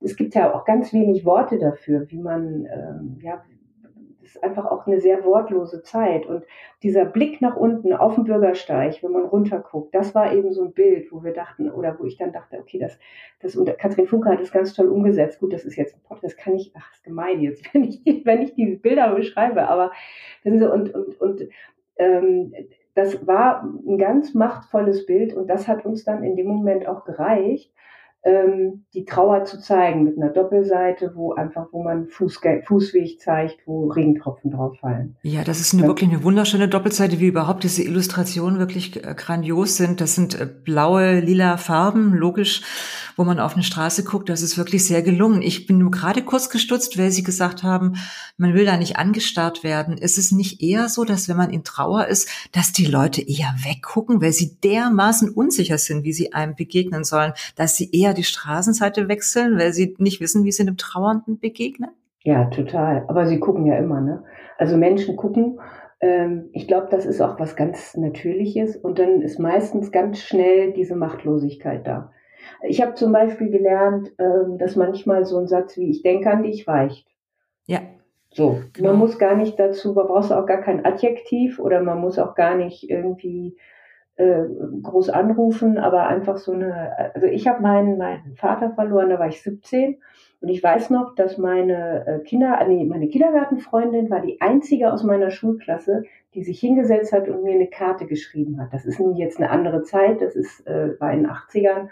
es 0.00 0.16
gibt 0.16 0.34
ja 0.34 0.52
auch 0.52 0.64
ganz 0.64 0.92
wenig 0.92 1.24
Worte 1.24 1.58
dafür, 1.58 2.10
wie 2.10 2.18
man, 2.18 2.66
ähm, 2.66 3.18
ja, 3.22 3.42
das 4.20 4.36
ist 4.36 4.42
einfach 4.42 4.66
auch 4.66 4.86
eine 4.86 5.00
sehr 5.00 5.24
wortlose 5.24 5.82
Zeit. 5.82 6.26
Und 6.26 6.44
dieser 6.82 7.04
Blick 7.04 7.40
nach 7.40 7.56
unten 7.56 7.92
auf 7.92 8.14
den 8.14 8.24
Bürgersteig, 8.24 9.02
wenn 9.02 9.12
man 9.12 9.24
runterguckt, 9.24 9.94
das 9.94 10.14
war 10.14 10.32
eben 10.32 10.52
so 10.52 10.64
ein 10.64 10.72
Bild, 10.72 11.12
wo 11.12 11.22
wir 11.22 11.32
dachten, 11.32 11.70
oder 11.70 11.98
wo 11.98 12.04
ich 12.04 12.16
dann 12.16 12.32
dachte, 12.32 12.58
okay, 12.58 12.78
das, 12.78 12.98
das, 13.40 13.56
und 13.56 13.66
Katrin 13.78 14.06
Funke 14.06 14.30
hat 14.30 14.40
das 14.40 14.52
ganz 14.52 14.74
toll 14.74 14.88
umgesetzt. 14.88 15.40
Gut, 15.40 15.52
das 15.52 15.64
ist 15.64 15.76
jetzt 15.76 15.94
ein 15.94 16.02
Podcast, 16.02 16.38
kann 16.38 16.54
ich, 16.54 16.72
ach, 16.76 16.92
ist 16.92 17.04
gemein 17.04 17.40
jetzt, 17.40 17.62
wenn 17.74 17.84
ich, 17.84 18.00
wenn 18.24 18.42
ich 18.42 18.54
diese 18.54 18.76
Bilder 18.76 19.14
beschreibe, 19.14 19.68
aber, 19.68 19.92
und, 20.44 20.62
und, 20.62 21.20
und, 21.20 21.48
ähm, 21.96 22.54
das 22.94 23.26
war 23.26 23.62
ein 23.62 23.98
ganz 23.98 24.34
machtvolles 24.34 25.06
Bild 25.06 25.34
und 25.34 25.46
das 25.48 25.66
hat 25.68 25.84
uns 25.84 26.04
dann 26.04 26.22
in 26.22 26.36
dem 26.36 26.46
Moment 26.46 26.86
auch 26.86 27.04
gereicht, 27.04 27.72
ähm, 28.24 28.84
die 28.94 29.04
Trauer 29.04 29.44
zu 29.44 29.60
zeigen 29.60 30.04
mit 30.04 30.16
einer 30.16 30.30
Doppelseite, 30.30 31.12
wo 31.14 31.32
einfach, 31.32 31.66
wo 31.72 31.82
man 31.82 32.06
Fußge 32.06 32.62
Fußweg 32.66 33.20
zeigt, 33.20 33.66
wo 33.66 33.88
Regentropfen 33.88 34.52
drauf 34.52 34.78
fallen. 34.80 35.16
Ja, 35.22 35.42
das 35.42 35.60
ist 35.60 35.74
eine, 35.74 35.86
wirklich 35.86 36.08
eine 36.08 36.22
wunderschöne 36.22 36.68
Doppelseite, 36.68 37.18
wie 37.18 37.26
überhaupt 37.26 37.64
diese 37.64 37.82
Illustrationen 37.82 38.58
wirklich 38.58 39.04
äh, 39.04 39.14
grandios 39.16 39.76
sind. 39.76 40.00
Das 40.00 40.14
sind 40.14 40.40
äh, 40.40 40.46
blaue, 40.46 41.18
lila 41.20 41.56
Farben, 41.56 42.14
logisch, 42.14 42.62
wo 43.16 43.24
man 43.24 43.40
auf 43.40 43.54
eine 43.54 43.64
Straße 43.64 44.04
guckt. 44.04 44.28
Das 44.28 44.42
ist 44.42 44.56
wirklich 44.56 44.84
sehr 44.86 45.02
gelungen. 45.02 45.42
Ich 45.42 45.66
bin 45.66 45.78
nur 45.78 45.90
gerade 45.90 46.22
kurz 46.22 46.48
gestutzt, 46.48 46.98
weil 46.98 47.10
Sie 47.10 47.24
gesagt 47.24 47.64
haben, 47.64 47.94
man 48.36 48.54
will 48.54 48.64
da 48.64 48.76
nicht 48.76 48.96
angestarrt 48.96 49.64
werden. 49.64 49.98
Ist 49.98 50.18
es 50.18 50.32
nicht 50.32 50.62
eher 50.62 50.88
so, 50.88 51.04
dass 51.04 51.28
wenn 51.28 51.36
man 51.36 51.50
in 51.50 51.64
Trauer 51.64 52.06
ist, 52.06 52.28
dass 52.52 52.72
die 52.72 52.86
Leute 52.86 53.20
eher 53.20 53.54
weggucken, 53.64 54.20
weil 54.22 54.32
sie 54.32 54.56
dermaßen 54.60 55.30
unsicher 55.30 55.78
sind, 55.78 56.04
wie 56.04 56.12
sie 56.12 56.32
einem 56.32 56.54
begegnen 56.54 57.04
sollen, 57.04 57.32
dass 57.56 57.76
sie 57.76 57.90
eher 57.90 58.11
die 58.12 58.24
Straßenseite 58.24 59.08
wechseln, 59.08 59.58
weil 59.58 59.72
sie 59.72 59.94
nicht 59.98 60.20
wissen, 60.20 60.44
wie 60.44 60.52
sie 60.52 60.62
einem 60.62 60.76
Trauernden 60.76 61.38
begegnen? 61.38 61.90
Ja, 62.22 62.46
total. 62.46 63.04
Aber 63.08 63.26
sie 63.26 63.40
gucken 63.40 63.66
ja 63.66 63.76
immer, 63.76 64.00
ne? 64.00 64.24
Also 64.58 64.76
Menschen 64.76 65.16
gucken. 65.16 65.60
Ähm, 66.00 66.50
ich 66.52 66.68
glaube, 66.68 66.88
das 66.90 67.06
ist 67.06 67.20
auch 67.20 67.40
was 67.40 67.56
ganz 67.56 67.96
Natürliches. 67.96 68.76
Und 68.76 68.98
dann 68.98 69.22
ist 69.22 69.38
meistens 69.38 69.90
ganz 69.90 70.18
schnell 70.18 70.72
diese 70.72 70.96
Machtlosigkeit 70.96 71.86
da. 71.86 72.12
Ich 72.62 72.80
habe 72.82 72.94
zum 72.94 73.12
Beispiel 73.12 73.50
gelernt, 73.50 74.12
ähm, 74.18 74.58
dass 74.58 74.76
manchmal 74.76 75.24
so 75.24 75.38
ein 75.38 75.46
Satz 75.46 75.76
wie 75.76 75.90
ich 75.90 76.02
denke 76.02 76.30
an 76.30 76.42
dich 76.42 76.66
reicht. 76.68 77.06
Ja. 77.66 77.80
So, 78.34 78.60
genau. 78.72 78.90
man 78.90 78.98
muss 78.98 79.18
gar 79.18 79.36
nicht 79.36 79.58
dazu, 79.58 79.92
man 79.92 80.06
braucht 80.06 80.32
auch 80.32 80.46
gar 80.46 80.62
kein 80.62 80.86
Adjektiv 80.86 81.58
oder 81.58 81.82
man 81.82 82.00
muss 82.00 82.18
auch 82.18 82.34
gar 82.34 82.56
nicht 82.56 82.88
irgendwie 82.88 83.56
äh, 84.16 84.44
groß 84.82 85.10
anrufen, 85.10 85.78
aber 85.78 86.06
einfach 86.06 86.36
so 86.36 86.52
eine, 86.52 87.14
also 87.14 87.26
ich 87.26 87.48
habe 87.48 87.62
meinen, 87.62 87.98
meinen 87.98 88.36
Vater 88.36 88.70
verloren, 88.70 89.10
da 89.10 89.18
war 89.18 89.28
ich 89.28 89.42
17 89.42 89.98
und 90.42 90.48
ich 90.48 90.62
weiß 90.62 90.90
noch, 90.90 91.14
dass 91.14 91.38
meine 91.38 92.06
äh, 92.06 92.18
Kinder, 92.18 92.60
äh, 92.60 92.68
nee, 92.68 92.84
meine 92.84 93.08
Kindergartenfreundin 93.08 94.10
war 94.10 94.20
die 94.20 94.40
einzige 94.40 94.92
aus 94.92 95.04
meiner 95.04 95.30
Schulklasse, 95.30 96.02
die 96.34 96.42
sich 96.42 96.58
hingesetzt 96.58 97.12
hat 97.12 97.28
und 97.28 97.44
mir 97.44 97.54
eine 97.54 97.68
Karte 97.68 98.06
geschrieben 98.06 98.60
hat. 98.60 98.72
Das 98.72 98.84
ist 98.84 98.98
nun 98.98 99.14
jetzt 99.16 99.38
eine 99.38 99.50
andere 99.50 99.82
Zeit, 99.82 100.20
das 100.20 100.34
ist, 100.34 100.66
äh, 100.66 100.98
war 101.00 101.12
in 101.12 101.22
den 101.22 101.30
80ern. 101.30 101.88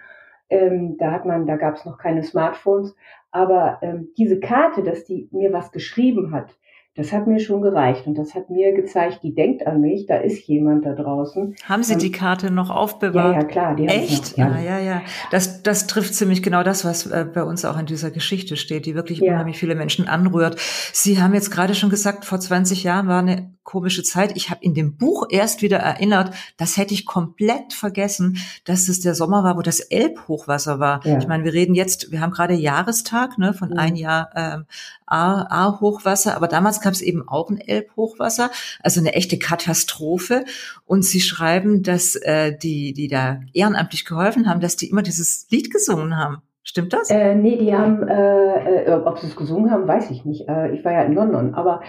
Ähm, 0.51 0.97
da 0.99 1.13
hat 1.13 1.27
man, 1.27 1.47
da 1.47 1.57
gab 1.57 1.77
es 1.77 1.85
noch 1.85 1.97
keine 1.97 2.25
Smartphones, 2.25 2.97
aber 3.31 3.79
ähm, 3.83 4.09
diese 4.19 4.41
Karte, 4.41 4.83
dass 4.83 5.05
die 5.05 5.29
mir 5.31 5.53
was 5.53 5.71
geschrieben 5.71 6.33
hat, 6.33 6.59
das 6.97 7.13
hat 7.13 7.29
mir 7.29 7.39
schon 7.39 7.63
gereicht 7.63 8.07
und 8.09 8.19
das 8.19 8.35
hat 8.35 8.51
mir 8.51 8.75
gezeigt, 8.75 9.21
die 9.23 9.33
denkt 9.33 9.65
an 9.65 9.81
mich, 9.81 10.07
da 10.07 10.17
ist 10.17 10.47
jemand 10.49 10.85
da 10.85 10.93
draußen. 10.93 11.55
Haben 11.65 11.85
Sie 11.85 11.97
die 11.97 12.11
Karte 12.11 12.51
noch 12.51 12.69
aufbewahrt? 12.69 13.35
Ja, 13.35 13.41
ja 13.41 13.47
klar. 13.47 13.77
Die 13.77 13.87
Echt? 13.87 14.37
Noch, 14.37 14.39
ja. 14.39 14.53
Ah, 14.53 14.61
ja, 14.61 14.79
ja. 14.81 15.03
Das, 15.31 15.63
das 15.63 15.87
trifft 15.87 16.15
ziemlich 16.15 16.43
genau 16.43 16.65
das, 16.65 16.85
was 16.85 17.07
äh, 17.07 17.25
bei 17.33 17.45
uns 17.45 17.65
auch 17.65 17.79
in 17.79 17.87
dieser 17.87 18.11
Geschichte 18.11 18.57
steht, 18.57 18.87
die 18.87 18.97
wirklich 18.97 19.21
ja. 19.21 19.33
unheimlich 19.33 19.59
viele 19.59 19.77
Menschen 19.77 20.09
anrührt. 20.09 20.61
Sie 20.93 21.23
haben 21.23 21.33
jetzt 21.33 21.51
gerade 21.51 21.77
schon 21.77 21.91
gesagt, 21.91 22.25
vor 22.25 22.41
20 22.41 22.83
Jahren 22.83 23.07
war 23.07 23.21
eine 23.21 23.55
komische 23.71 24.03
Zeit. 24.03 24.33
Ich 24.35 24.51
habe 24.51 24.65
in 24.65 24.75
dem 24.75 24.97
Buch 24.97 25.29
erst 25.31 25.63
wieder 25.63 25.79
erinnert, 25.79 26.35
das 26.57 26.77
hätte 26.77 26.93
ich 26.93 27.07
komplett 27.07 27.73
vergessen, 27.73 28.39
dass 28.65 28.89
es 28.89 28.99
der 28.99 29.15
Sommer 29.15 29.45
war, 29.45 29.57
wo 29.57 29.63
das 29.63 29.79
Elbhochwasser 29.79 30.81
war. 30.81 31.07
Ja. 31.07 31.19
Ich 31.19 31.29
meine, 31.29 31.45
wir 31.45 31.53
reden 31.53 31.77
jetzt, 31.77 32.11
wir 32.11 32.21
haben 32.21 32.33
gerade 32.33 32.55
Jahrestag 32.55 33.39
ne, 33.39 33.55
von 33.55 33.71
mhm. 33.71 33.79
ein 33.79 33.95
Jahr 33.95 34.31
ähm, 34.35 34.65
A-Hochwasser, 35.07 36.35
aber 36.35 36.49
damals 36.49 36.81
gab 36.81 36.95
es 36.95 37.01
eben 37.01 37.29
auch 37.29 37.49
ein 37.49 37.59
Elbhochwasser, 37.59 38.51
also 38.83 38.99
eine 38.99 39.15
echte 39.15 39.39
Katastrophe. 39.39 40.45
Und 40.85 41.05
sie 41.05 41.21
schreiben, 41.21 41.85
dass 41.85 42.17
äh, 42.17 42.57
die, 42.57 42.93
die 42.93 43.07
da 43.07 43.39
ehrenamtlich 43.53 44.05
geholfen 44.05 44.49
haben, 44.49 44.61
dass 44.61 44.75
die 44.75 44.91
immer 44.91 45.03
dieses 45.03 45.47
Lied 45.51 45.71
gesungen 45.71 46.17
haben. 46.17 46.43
Stimmt 46.71 46.93
das? 46.93 47.11
Äh, 47.11 47.35
nee, 47.35 47.57
die 47.57 47.75
haben, 47.75 48.07
äh, 48.07 48.85
äh, 48.85 48.93
ob 48.93 49.19
sie 49.19 49.27
es 49.27 49.35
gesungen 49.35 49.73
haben, 49.73 49.89
weiß 49.89 50.13
ich 50.13 50.25
nicht. 50.25 50.49
Äh, 50.49 50.71
ich 50.71 50.85
war 50.85 50.93
ja 50.93 51.03
in 51.03 51.15
London, 51.15 51.53
aber 51.55 51.81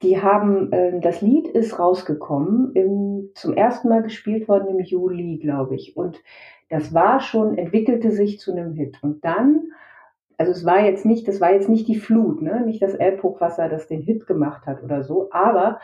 die 0.00 0.22
haben, 0.22 0.72
äh, 0.72 0.98
das 0.98 1.20
Lied 1.20 1.46
ist 1.46 1.78
rausgekommen, 1.78 2.72
im, 2.72 3.32
zum 3.34 3.52
ersten 3.52 3.90
Mal 3.90 4.02
gespielt 4.02 4.48
worden 4.48 4.68
im 4.70 4.80
Juli, 4.82 5.36
glaube 5.42 5.74
ich. 5.74 5.94
Und 5.94 6.22
das 6.70 6.94
war 6.94 7.20
schon, 7.20 7.58
entwickelte 7.58 8.12
sich 8.12 8.40
zu 8.40 8.52
einem 8.52 8.72
Hit. 8.72 8.96
Und 9.02 9.26
dann, 9.26 9.72
also 10.38 10.52
es 10.52 10.64
war 10.64 10.80
jetzt 10.86 11.04
nicht, 11.04 11.28
das 11.28 11.42
war 11.42 11.52
jetzt 11.52 11.68
nicht 11.68 11.86
die 11.86 11.98
Flut, 11.98 12.40
ne? 12.40 12.64
nicht 12.64 12.80
das 12.80 12.94
Elbhochwasser, 12.94 13.68
das 13.68 13.88
den 13.88 14.00
Hit 14.00 14.26
gemacht 14.26 14.64
hat 14.64 14.82
oder 14.82 15.02
so, 15.02 15.28
aber 15.32 15.80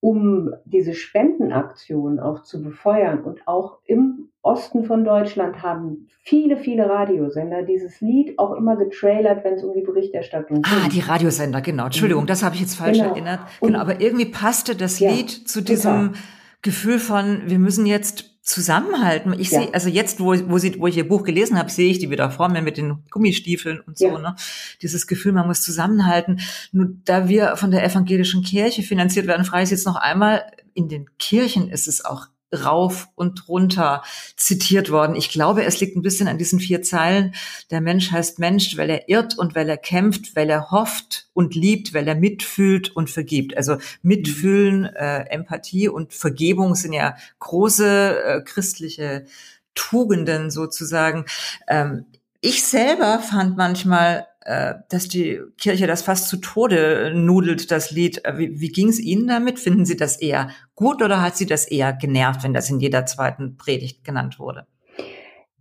um 0.00 0.52
diese 0.66 0.92
Spendenaktion 0.92 2.20
auch 2.20 2.42
zu 2.42 2.62
befeuern 2.62 3.24
und 3.24 3.48
auch 3.48 3.78
im 3.86 4.28
Osten 4.44 4.84
von 4.84 5.04
Deutschland 5.04 5.62
haben 5.62 6.08
viele, 6.22 6.56
viele 6.58 6.88
Radiosender 6.88 7.62
dieses 7.62 8.00
Lied 8.00 8.38
auch 8.38 8.52
immer 8.52 8.76
getrailert, 8.76 9.42
wenn 9.42 9.54
es 9.54 9.64
um 9.64 9.72
die 9.72 9.80
Berichterstattung 9.80 10.62
geht. 10.62 10.72
Ah, 10.72 10.88
die 10.88 11.00
Radiosender, 11.00 11.62
genau. 11.62 11.86
Entschuldigung, 11.86 12.26
das 12.26 12.42
habe 12.42 12.54
ich 12.54 12.60
jetzt 12.60 12.76
falsch 12.76 12.98
genau. 12.98 13.10
erinnert. 13.10 13.40
Genau, 13.62 13.78
aber 13.78 14.00
irgendwie 14.00 14.26
passte 14.26 14.76
das 14.76 15.00
ja, 15.00 15.10
Lied 15.10 15.30
zu 15.30 15.62
diesem 15.62 16.08
total. 16.08 16.22
Gefühl 16.60 16.98
von, 16.98 17.42
wir 17.46 17.58
müssen 17.58 17.86
jetzt 17.86 18.34
zusammenhalten. 18.42 19.32
Ich 19.38 19.50
ja. 19.50 19.60
sehe, 19.62 19.72
also 19.72 19.88
jetzt, 19.88 20.20
wo, 20.20 20.34
wo, 20.50 20.58
sie, 20.58 20.78
wo 20.78 20.86
ich 20.86 20.98
ihr 20.98 21.08
Buch 21.08 21.22
gelesen 21.22 21.58
habe, 21.58 21.70
sehe 21.70 21.90
ich 21.90 21.98
die 21.98 22.10
wieder 22.10 22.30
vor 22.30 22.50
mir 22.50 22.60
mit 22.60 22.76
den 22.76 23.02
Gummistiefeln 23.10 23.80
und 23.80 23.96
so. 23.96 24.08
Ja. 24.08 24.18
Ne? 24.18 24.36
Dieses 24.82 25.06
Gefühl, 25.06 25.32
man 25.32 25.46
muss 25.46 25.62
zusammenhalten. 25.62 26.40
Nur 26.70 26.88
da 27.06 27.28
wir 27.28 27.56
von 27.56 27.70
der 27.70 27.82
evangelischen 27.82 28.42
Kirche 28.42 28.82
finanziert 28.82 29.26
werden, 29.26 29.46
frage 29.46 29.64
ich 29.64 29.70
jetzt 29.70 29.86
noch 29.86 29.96
einmal, 29.96 30.44
in 30.74 30.90
den 30.90 31.06
Kirchen 31.18 31.70
ist 31.70 31.88
es 31.88 32.04
auch 32.04 32.26
rauf 32.54 33.08
und 33.14 33.48
runter 33.48 34.02
zitiert 34.36 34.90
worden. 34.90 35.16
Ich 35.16 35.30
glaube, 35.30 35.64
es 35.64 35.80
liegt 35.80 35.96
ein 35.96 36.02
bisschen 36.02 36.28
an 36.28 36.38
diesen 36.38 36.60
vier 36.60 36.82
Zeilen. 36.82 37.34
Der 37.70 37.80
Mensch 37.80 38.10
heißt 38.10 38.38
Mensch, 38.38 38.76
weil 38.76 38.90
er 38.90 39.08
irrt 39.08 39.36
und 39.38 39.54
weil 39.54 39.68
er 39.68 39.76
kämpft, 39.76 40.36
weil 40.36 40.50
er 40.50 40.70
hofft 40.70 41.28
und 41.32 41.54
liebt, 41.54 41.94
weil 41.94 42.08
er 42.08 42.14
mitfühlt 42.14 42.94
und 42.94 43.10
vergibt. 43.10 43.56
Also 43.56 43.76
mitfühlen, 44.02 44.84
äh, 44.84 45.24
Empathie 45.30 45.88
und 45.88 46.12
Vergebung 46.14 46.74
sind 46.74 46.92
ja 46.92 47.16
große 47.40 48.22
äh, 48.24 48.42
christliche 48.42 49.26
Tugenden 49.74 50.50
sozusagen. 50.50 51.26
Ähm, 51.68 52.06
ich 52.40 52.62
selber 52.64 53.20
fand 53.20 53.56
manchmal 53.56 54.26
äh, 54.44 54.74
dass 54.90 55.08
die 55.08 55.40
Kirche 55.58 55.86
das 55.86 56.02
fast 56.02 56.28
zu 56.28 56.36
Tode 56.36 57.12
nudelt, 57.14 57.70
das 57.70 57.90
Lied. 57.90 58.24
Äh, 58.24 58.38
wie, 58.38 58.60
wie 58.60 58.68
ging 58.68 58.88
es 58.88 59.00
Ihnen 59.00 59.26
damit? 59.26 59.58
Finden 59.58 59.86
Sie 59.86 59.96
das 59.96 60.20
eher 60.20 60.48
gut 60.74 61.02
oder 61.02 61.22
hat 61.22 61.36
Sie 61.36 61.46
das 61.46 61.66
eher 61.66 61.92
genervt, 61.92 62.44
wenn 62.44 62.52
das 62.52 62.70
in 62.70 62.78
jeder 62.78 63.06
zweiten 63.06 63.56
Predigt 63.56 64.04
genannt 64.04 64.38
wurde? 64.38 64.66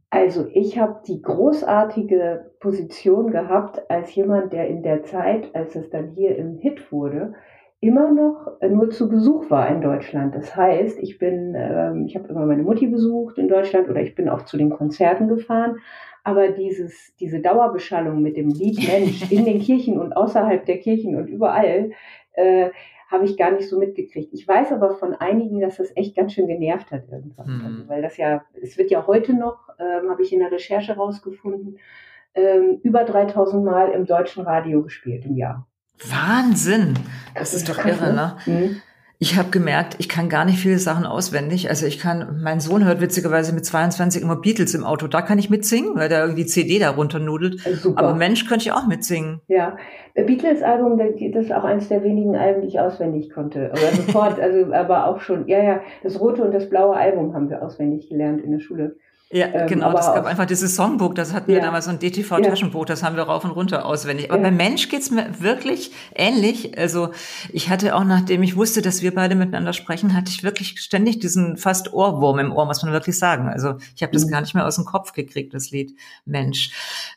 Also 0.09 0.45
ich 0.53 0.77
habe 0.77 1.01
die 1.07 1.21
großartige 1.21 2.51
Position 2.59 3.31
gehabt 3.31 3.89
als 3.89 4.13
jemand, 4.13 4.53
der 4.53 4.67
in 4.67 4.83
der 4.83 5.03
Zeit, 5.03 5.55
als 5.55 5.75
es 5.75 5.89
dann 5.89 6.11
hier 6.11 6.37
im 6.37 6.57
Hit 6.57 6.91
wurde, 6.91 7.33
immer 7.79 8.11
noch 8.11 8.51
nur 8.69 8.91
zu 8.91 9.09
Besuch 9.09 9.49
war 9.49 9.67
in 9.69 9.81
Deutschland. 9.81 10.35
Das 10.35 10.55
heißt, 10.55 10.99
ich 10.99 11.17
bin, 11.17 11.55
ähm, 11.57 12.05
ich 12.05 12.15
habe 12.15 12.27
immer 12.29 12.45
meine 12.45 12.63
Mutti 12.63 12.87
besucht 12.87 13.37
in 13.37 13.47
Deutschland 13.47 13.89
oder 13.89 14.01
ich 14.01 14.15
bin 14.15 14.29
auch 14.29 14.43
zu 14.43 14.55
den 14.55 14.69
Konzerten 14.69 15.27
gefahren, 15.27 15.79
aber 16.23 16.49
dieses, 16.49 17.15
diese 17.19 17.39
Dauerbeschallung 17.39 18.21
mit 18.21 18.37
dem 18.37 18.49
Lied 18.49 18.87
Mensch 18.87 19.31
in 19.31 19.45
den 19.45 19.59
Kirchen 19.59 19.99
und 19.99 20.13
außerhalb 20.13 20.65
der 20.65 20.79
Kirchen 20.79 21.15
und 21.15 21.27
überall, 21.27 21.91
äh, 22.33 22.69
habe 23.09 23.25
ich 23.25 23.37
gar 23.37 23.51
nicht 23.51 23.69
so 23.69 23.77
mitgekriegt. 23.77 24.33
Ich 24.33 24.47
weiß 24.47 24.71
aber 24.71 24.95
von 24.95 25.13
einigen, 25.13 25.61
dass 25.61 25.77
das 25.77 25.95
echt 25.95 26.15
ganz 26.15 26.33
schön 26.33 26.47
genervt 26.47 26.91
hat 26.91 27.03
irgendwann. 27.11 27.59
Mhm. 27.59 27.65
Also, 27.65 27.87
weil 27.87 28.01
das 28.01 28.17
ja, 28.17 28.43
es 28.61 28.77
wird 28.77 28.89
ja 28.89 29.05
heute 29.05 29.33
noch, 29.33 29.69
ähm, 29.79 30.09
habe 30.09 30.23
ich 30.23 30.33
in 30.33 30.39
der 30.39 30.51
Recherche 30.51 30.95
rausgefunden, 30.95 31.77
ähm, 32.33 32.79
über 32.81 33.03
3000 33.03 33.63
Mal 33.63 33.91
im 33.91 34.05
deutschen 34.05 34.43
Radio 34.43 34.81
gespielt 34.81 35.25
im 35.25 35.35
Jahr. 35.35 35.67
Wahnsinn! 36.09 36.95
Das, 37.35 37.51
das 37.51 37.53
ist, 37.53 37.69
ist 37.69 37.77
doch 37.77 37.85
irre, 37.85 38.13
ne? 38.13 38.37
Mhm. 38.47 38.81
Ich 39.19 39.37
habe 39.37 39.49
gemerkt, 39.51 39.95
ich 39.99 40.09
kann 40.09 40.27
gar 40.27 40.43
nicht 40.43 40.59
viele 40.59 40.79
Sachen 40.79 41.05
auswendig. 41.05 41.69
Also 41.69 41.85
ich 41.85 41.99
kann, 41.99 42.41
mein 42.41 42.59
Sohn 42.59 42.83
hört 42.83 42.99
witzigerweise 42.99 43.53
mit 43.53 43.65
22 43.65 44.21
immer 44.21 44.35
Beatles 44.35 44.73
im 44.73 44.83
Auto. 44.83 45.07
Da 45.07 45.21
kann 45.21 45.39
ich 45.39 45.49
mitsingen, 45.49 45.95
weil 45.95 46.09
der 46.09 46.21
irgendwie 46.21 46.45
CD 46.45 46.77
darunter 46.79 47.19
nudelt. 47.19 47.61
Super. 47.61 47.99
Aber 47.99 48.15
Mensch 48.15 48.45
könnte 48.47 48.65
ich 48.65 48.71
auch 48.73 48.85
mitsingen. 48.85 49.39
Ja, 49.47 49.77
Beatles-Album, 50.15 50.97
das 50.97 51.45
ist 51.45 51.53
auch 51.53 51.63
eines 51.63 51.87
der 51.87 52.03
wenigen 52.03 52.35
Alben, 52.35 52.61
die 52.61 52.67
ich 52.67 52.79
auswendig 52.79 53.31
konnte. 53.31 53.71
Aber 53.71 53.95
sofort, 53.95 54.39
also 54.41 54.73
aber 54.73 55.07
auch 55.07 55.21
schon, 55.21 55.47
ja, 55.47 55.63
ja, 55.63 55.81
das 56.03 56.19
rote 56.19 56.43
und 56.43 56.53
das 56.53 56.69
blaue 56.69 56.95
Album 56.95 57.33
haben 57.33 57.49
wir 57.49 57.63
auswendig 57.63 58.09
gelernt 58.09 58.41
in 58.43 58.51
der 58.51 58.59
Schule. 58.59 58.97
Ja, 59.33 59.47
ähm, 59.47 59.67
genau. 59.67 59.91
Das 59.91 60.05
gab 60.05 60.25
einfach 60.27 60.45
dieses 60.45 60.75
Songbook, 60.75 61.15
das 61.15 61.33
hatten 61.33 61.47
wir 61.51 61.59
damals 61.59 61.85
so 61.85 61.91
ein 61.91 61.97
DTV-Taschenbuch, 61.97 62.85
das 62.85 63.01
haben 63.01 63.15
wir 63.15 63.23
rauf 63.23 63.43
und 63.43 63.49
runter 63.49 63.83
auswendig. 63.83 64.29
Aber 64.29 64.37
ja. 64.37 64.43
bei 64.43 64.51
Mensch 64.51 64.89
geht's 64.89 65.09
mir 65.09 65.27
wirklich 65.39 65.91
ähnlich. 66.13 66.77
Also 66.77 67.09
ich 67.51 67.69
hatte 67.69 67.95
auch, 67.95 68.03
nachdem 68.03 68.43
ich 68.43 68.55
wusste, 68.55 68.83
dass 68.83 69.01
wir 69.01 69.13
beide 69.13 69.33
miteinander 69.33 69.73
sprechen, 69.73 70.13
hatte 70.15 70.29
ich 70.29 70.43
wirklich 70.43 70.79
ständig 70.79 71.19
diesen 71.19 71.57
fast 71.57 71.93
Ohrwurm 71.93 72.37
im 72.37 72.51
Ohr, 72.51 72.67
muss 72.67 72.83
man 72.83 72.93
wirklich 72.93 73.17
sagen. 73.17 73.49
Also 73.49 73.77
ich 73.95 74.03
habe 74.03 74.13
das 74.13 74.25
mhm. 74.25 74.29
gar 74.29 74.41
nicht 74.41 74.53
mehr 74.53 74.67
aus 74.67 74.75
dem 74.75 74.85
Kopf 74.85 75.13
gekriegt, 75.13 75.55
das 75.55 75.71
Lied 75.71 75.97
Mensch. 76.25 76.71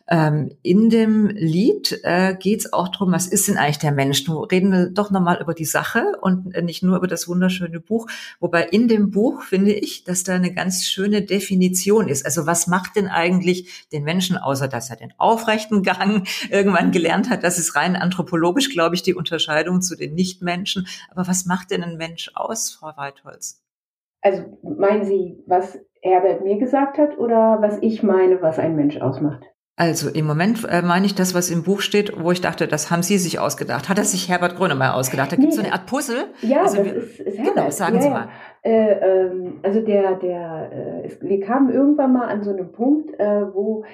Ähm, 0.09 0.53
in 0.63 0.89
dem 0.89 1.27
Lied 1.27 2.01
äh, 2.03 2.35
geht's 2.35 2.73
auch 2.73 2.89
drum, 2.89 3.13
was 3.13 3.27
ist 3.27 3.47
denn 3.49 3.59
eigentlich 3.59 3.79
der 3.79 3.93
Mensch? 3.93 4.25
Du 4.25 4.41
reden 4.41 4.73
wir 4.73 4.89
doch 4.89 5.11
nochmal 5.11 5.39
über 5.43 5.53
die 5.53 5.67
Sache 5.67 6.15
und 6.23 6.55
äh, 6.55 6.63
nicht 6.63 6.83
nur 6.83 6.97
über 6.97 7.09
das 7.09 7.29
wunderschöne 7.29 7.79
Buch. 7.79 8.07
Wobei 8.41 8.63
in 8.63 8.89
dem 8.89 9.11
Buch 9.11 9.43
finde 9.43 9.75
ich, 9.75 10.05
dass 10.05 10.25
da 10.25 10.35
eine 10.35 10.55
ganz 10.55 10.87
schöne 10.87 11.21
Definition 11.21 12.06
Person 12.07 12.09
ist. 12.09 12.25
Also 12.25 12.47
was 12.47 12.67
macht 12.67 12.97
denn 12.97 13.09
eigentlich 13.09 13.87
den 13.93 14.05
Menschen, 14.05 14.37
außer 14.37 14.69
dass 14.69 14.91
er 14.91 14.97
den 14.97 15.13
aufrechten 15.19 15.83
Gang 15.83 16.27
irgendwann 16.51 16.91
gelernt 16.91 17.31
hat? 17.31 17.45
Das 17.45 17.59
ist 17.59 17.77
rein 17.77 17.97
anthropologisch, 17.97 18.71
glaube 18.71 18.95
ich, 18.95 19.03
die 19.03 19.15
Unterscheidung 19.15 19.81
zu 19.83 19.97
den 19.97 20.15
Nichtmenschen. 20.15 20.87
Aber 21.11 21.27
was 21.27 21.47
macht 21.47 21.71
denn 21.71 21.83
ein 21.83 21.97
Mensch 21.97 22.31
aus, 22.35 22.71
Frau 22.71 22.93
Weitholz? 22.97 23.63
Also 24.23 24.59
meinen 24.63 25.05
Sie, 25.05 25.43
was 25.47 25.79
Herbert 26.03 26.43
mir 26.43 26.59
gesagt 26.59 26.99
hat 26.99 27.19
oder 27.19 27.59
was 27.61 27.79
ich 27.81 28.03
meine, 28.03 28.41
was 28.43 28.59
ein 28.59 28.77
Mensch 28.77 28.97
ausmacht? 28.97 29.45
Also 29.79 30.09
im 30.09 30.25
Moment 30.25 30.65
äh, 30.65 30.81
meine 30.81 31.05
ich 31.05 31.15
das, 31.15 31.35
was 31.35 31.51
im 31.51 31.63
Buch 31.63 31.83
steht, 31.83 32.19
wo 32.19 32.33
ich 32.33 32.41
dachte, 32.41 32.67
das 32.67 32.91
haben 32.91 33.03
Sie 33.03 33.19
sich 33.19 33.39
ausgedacht. 33.39 33.91
Hat 33.91 33.99
das 33.99 34.13
sich 34.13 34.27
Herbert 34.27 34.57
Grönemeyer 34.57 34.95
ausgedacht? 34.95 35.33
Da 35.33 35.37
gibt 35.37 35.51
es 35.51 35.59
nee, 35.59 35.65
so 35.65 35.67
eine 35.67 35.75
Art 35.75 35.87
Puzzle. 35.87 36.33
Ja, 36.41 36.63
also, 36.63 36.83
das 36.83 36.87
ist, 36.87 37.21
ist 37.21 37.37
Genau, 37.37 37.69
sagen 37.69 37.97
ja, 37.97 38.03
Sie 38.03 38.09
mal. 38.09 38.29
Äh, 38.67 38.99
ähm, 39.01 39.61
also 39.63 39.81
der, 39.81 40.17
der, 40.17 40.71
äh, 40.73 41.07
es, 41.07 41.23
wir 41.23 41.41
kamen 41.41 41.73
irgendwann 41.73 42.13
mal 42.13 42.27
an 42.27 42.43
so 42.43 42.51
einen 42.51 42.73
Punkt, 42.73 43.19
äh, 43.21 43.55
wo 43.55 43.85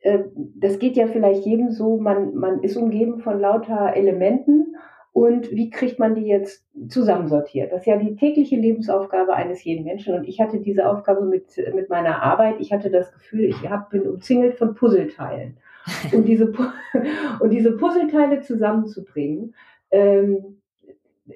äh, 0.00 0.20
das 0.56 0.78
geht 0.78 0.96
ja 0.96 1.06
vielleicht 1.06 1.44
jedem 1.44 1.70
so, 1.70 1.98
man, 1.98 2.34
man 2.34 2.62
ist 2.62 2.76
umgeben 2.76 3.18
von 3.18 3.38
lauter 3.38 3.94
Elementen 3.94 4.76
und 5.12 5.50
wie 5.50 5.68
kriegt 5.68 5.98
man 5.98 6.14
die 6.14 6.26
jetzt 6.26 6.66
zusammensortiert? 6.88 7.70
Das 7.70 7.80
ist 7.80 7.86
ja 7.86 7.98
die 7.98 8.16
tägliche 8.16 8.56
Lebensaufgabe 8.56 9.34
eines 9.34 9.62
jeden 9.62 9.84
Menschen 9.84 10.14
und 10.14 10.24
ich 10.24 10.40
hatte 10.40 10.58
diese 10.58 10.88
Aufgabe 10.88 11.26
mit, 11.26 11.56
mit 11.74 11.90
meiner 11.90 12.22
Arbeit. 12.22 12.56
Ich 12.60 12.72
hatte 12.72 12.90
das 12.90 13.12
Gefühl, 13.12 13.44
ich 13.44 13.68
hab, 13.68 13.90
bin 13.90 14.08
umzingelt 14.08 14.54
von 14.56 14.74
Puzzleteilen. 14.74 15.58
Und 16.14 16.24
diese, 16.24 16.50
und 17.40 17.50
diese 17.50 17.72
Puzzleteile 17.76 18.40
zusammenzubringen, 18.40 19.54
ähm, 19.90 20.62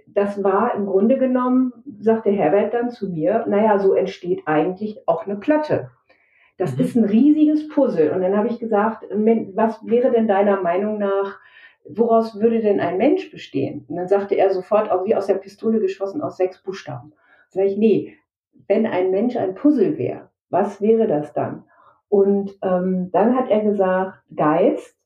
das 0.07 0.43
war 0.43 0.75
im 0.75 0.87
Grunde 0.87 1.19
genommen, 1.19 1.73
sagte 1.99 2.31
Herbert 2.31 2.75
dann 2.75 2.91
zu 2.91 3.09
mir, 3.09 3.47
naja, 3.49 3.79
so 3.79 3.95
entsteht 3.95 4.43
eigentlich 4.47 5.07
auch 5.07 5.27
eine 5.27 5.37
Platte. 5.37 5.91
Das 6.59 6.75
mhm. 6.77 6.81
ist 6.81 6.97
ein 6.97 7.05
riesiges 7.05 7.69
Puzzle. 7.69 8.13
Und 8.13 8.21
dann 8.21 8.37
habe 8.37 8.49
ich 8.49 8.59
gesagt, 8.59 9.05
was 9.11 9.87
wäre 9.87 10.11
denn 10.11 10.29
deiner 10.29 10.61
Meinung 10.61 10.99
nach, 10.99 11.39
woraus 11.89 12.39
würde 12.39 12.61
denn 12.61 12.81
ein 12.81 12.99
Mensch 12.99 13.31
bestehen? 13.31 13.87
Und 13.89 13.97
dann 13.97 14.09
sagte 14.09 14.35
er 14.35 14.53
sofort, 14.53 14.91
auch 14.91 15.07
wie 15.07 15.15
aus 15.15 15.27
der 15.27 15.35
Pistole 15.35 15.81
geschossen, 15.81 16.21
aus 16.21 16.37
sechs 16.37 16.63
Buchstaben. 16.63 17.13
Sag 17.49 17.65
ich, 17.65 17.79
nee, 17.79 18.17
wenn 18.67 18.87
ein 18.87 19.11
Mensch 19.11 19.37
ein 19.37 19.55
Puzzle 19.55 19.97
wäre, 19.97 20.29
was 20.51 20.83
wäre 20.83 21.07
das 21.07 21.33
dann? 21.33 21.65
Und 22.11 22.59
ähm, 22.63 23.11
dann 23.13 23.37
hat 23.37 23.49
er 23.49 23.61
gesagt, 23.61 24.19
Geist, 24.35 24.97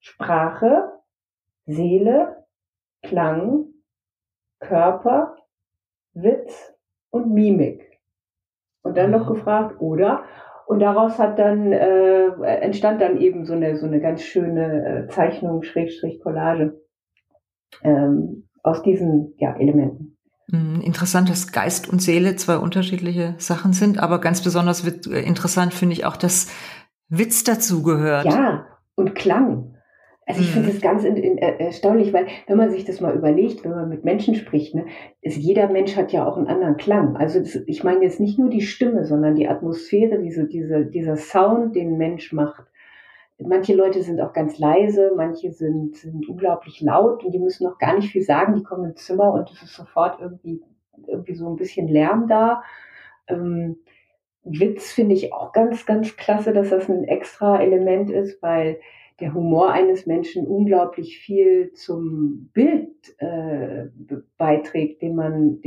Sprache, 0.00 0.92
Seele, 1.66 2.44
Klang, 3.02 3.66
Körper, 4.60 5.36
Witz 6.14 6.74
und 7.10 7.32
Mimik. 7.32 7.82
Und 8.82 8.96
dann 8.96 9.10
noch 9.10 9.28
mhm. 9.28 9.34
gefragt, 9.34 9.80
oder? 9.80 10.24
Und 10.66 10.80
daraus 10.80 11.18
hat 11.18 11.38
dann 11.38 11.72
äh, 11.72 12.28
entstand 12.60 13.00
dann 13.00 13.16
eben 13.18 13.46
so 13.46 13.54
eine 13.54 13.76
so 13.78 13.86
eine 13.86 14.00
ganz 14.00 14.22
schöne 14.22 15.06
äh, 15.06 15.08
Zeichnung 15.08 15.62
Schrägstrich 15.62 16.20
Collage 16.20 16.78
ähm, 17.82 18.48
aus 18.62 18.82
diesen 18.82 19.34
ja, 19.38 19.56
Elementen. 19.56 20.18
Mhm, 20.48 20.80
interessant, 20.82 21.30
dass 21.30 21.52
Geist 21.52 21.88
und 21.88 22.02
Seele 22.02 22.36
zwei 22.36 22.58
unterschiedliche 22.58 23.34
Sachen 23.38 23.72
sind, 23.72 23.98
aber 23.98 24.20
ganz 24.20 24.42
besonders 24.42 24.86
äh, 25.06 25.20
interessant 25.20 25.72
finde 25.72 25.94
ich 25.94 26.04
auch, 26.04 26.16
dass 26.16 26.50
Witz 27.08 27.44
dazu 27.44 27.82
gehört. 27.82 28.26
Ja, 28.26 28.66
und 28.94 29.14
Klang. 29.14 29.77
Also 30.28 30.42
ich 30.42 30.50
finde 30.50 30.68
mhm. 30.68 30.72
das 30.72 30.82
ganz 30.82 31.04
in, 31.04 31.16
in, 31.16 31.38
äh, 31.38 31.56
erstaunlich, 31.56 32.12
weil 32.12 32.26
wenn 32.46 32.58
man 32.58 32.70
sich 32.70 32.84
das 32.84 33.00
mal 33.00 33.16
überlegt, 33.16 33.64
wenn 33.64 33.70
man 33.70 33.88
mit 33.88 34.04
Menschen 34.04 34.34
spricht, 34.34 34.74
ne, 34.74 34.84
ist, 35.22 35.38
jeder 35.38 35.70
Mensch 35.70 35.96
hat 35.96 36.12
ja 36.12 36.26
auch 36.26 36.36
einen 36.36 36.48
anderen 36.48 36.76
Klang. 36.76 37.16
Also 37.16 37.40
das, 37.40 37.56
ich 37.66 37.82
meine 37.82 38.04
jetzt 38.04 38.20
nicht 38.20 38.38
nur 38.38 38.50
die 38.50 38.60
Stimme, 38.60 39.06
sondern 39.06 39.36
die 39.36 39.48
Atmosphäre, 39.48 40.18
diese, 40.18 40.46
diese, 40.46 40.84
dieser 40.84 41.16
Sound, 41.16 41.74
den 41.74 41.94
ein 41.94 41.98
Mensch 41.98 42.34
macht. 42.34 42.66
Manche 43.38 43.74
Leute 43.74 44.02
sind 44.02 44.20
auch 44.20 44.34
ganz 44.34 44.58
leise, 44.58 45.12
manche 45.16 45.50
sind, 45.50 45.96
sind 45.96 46.28
unglaublich 46.28 46.82
laut 46.82 47.24
und 47.24 47.32
die 47.32 47.38
müssen 47.38 47.64
noch 47.64 47.78
gar 47.78 47.96
nicht 47.96 48.10
viel 48.12 48.22
sagen. 48.22 48.54
Die 48.54 48.62
kommen 48.62 48.90
ins 48.90 49.06
Zimmer 49.06 49.32
und 49.32 49.50
es 49.50 49.62
ist 49.62 49.74
sofort 49.74 50.20
irgendwie, 50.20 50.60
irgendwie 51.06 51.36
so 51.36 51.48
ein 51.48 51.56
bisschen 51.56 51.88
Lärm 51.88 52.28
da. 52.28 52.62
Ähm, 53.28 53.78
Witz 54.44 54.92
finde 54.92 55.14
ich 55.14 55.32
auch 55.32 55.52
ganz, 55.52 55.86
ganz 55.86 56.16
klasse, 56.16 56.52
dass 56.52 56.68
das 56.68 56.90
ein 56.90 57.04
extra 57.04 57.62
Element 57.62 58.10
ist, 58.10 58.42
weil 58.42 58.78
der 59.20 59.34
Humor 59.34 59.72
eines 59.72 60.06
Menschen 60.06 60.46
unglaublich 60.46 61.18
viel 61.18 61.72
zum 61.72 62.50
Bild 62.52 62.90
äh, 63.18 63.86
beiträgt, 64.36 65.02
den 65.02 65.16
man, 65.16 65.60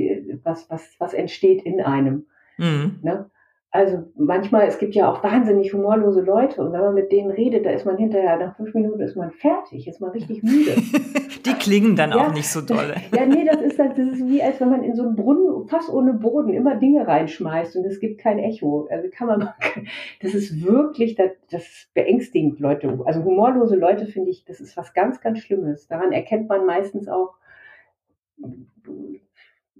was, 0.43 0.69
was, 0.69 0.95
was 0.99 1.13
entsteht 1.13 1.63
in 1.63 1.81
einem. 1.81 2.27
Mhm. 2.57 2.99
Ne? 3.01 3.29
Also 3.73 4.03
manchmal, 4.17 4.67
es 4.67 4.79
gibt 4.79 4.95
ja 4.95 5.09
auch 5.09 5.23
wahnsinnig 5.23 5.73
humorlose 5.73 6.19
Leute 6.19 6.61
und 6.61 6.73
wenn 6.73 6.81
man 6.81 6.93
mit 6.93 7.09
denen 7.09 7.31
redet, 7.31 7.65
da 7.65 7.69
ist 7.69 7.85
man 7.85 7.95
hinterher, 7.95 8.37
nach 8.37 8.57
fünf 8.57 8.73
Minuten 8.73 8.99
ist 8.99 9.15
man 9.15 9.31
fertig, 9.31 9.87
ist 9.87 10.01
man 10.01 10.11
richtig 10.11 10.43
müde. 10.43 10.75
Die 11.45 11.53
klingen 11.53 11.95
dann 11.95 12.09
ja, 12.09 12.17
auch 12.17 12.33
nicht 12.33 12.49
so 12.49 12.59
dolle. 12.59 12.95
Ja, 13.15 13.25
nee, 13.25 13.45
das 13.45 13.61
ist, 13.61 13.79
das 13.79 13.97
ist 13.97 14.27
wie, 14.27 14.43
als 14.43 14.59
wenn 14.59 14.71
man 14.71 14.83
in 14.83 14.93
so 14.93 15.03
einen 15.03 15.15
Brunnen, 15.15 15.69
fast 15.69 15.89
ohne 15.89 16.13
Boden, 16.13 16.53
immer 16.53 16.75
Dinge 16.75 17.07
reinschmeißt 17.07 17.77
und 17.77 17.85
es 17.85 18.01
gibt 18.01 18.19
kein 18.19 18.39
Echo. 18.39 18.89
Also 18.91 19.07
kann 19.09 19.27
man, 19.27 19.53
das 20.21 20.33
ist 20.33 20.61
wirklich, 20.65 21.15
das, 21.15 21.31
das 21.49 21.63
ist 21.63 21.93
beängstigend, 21.93 22.59
Leute. 22.59 22.99
Also 23.05 23.23
humorlose 23.23 23.77
Leute 23.77 24.05
finde 24.05 24.31
ich, 24.31 24.43
das 24.43 24.59
ist 24.59 24.75
was 24.75 24.93
ganz, 24.93 25.21
ganz 25.21 25.39
Schlimmes. 25.39 25.87
Daran 25.87 26.11
erkennt 26.11 26.49
man 26.49 26.65
meistens 26.65 27.07
auch, 27.07 27.35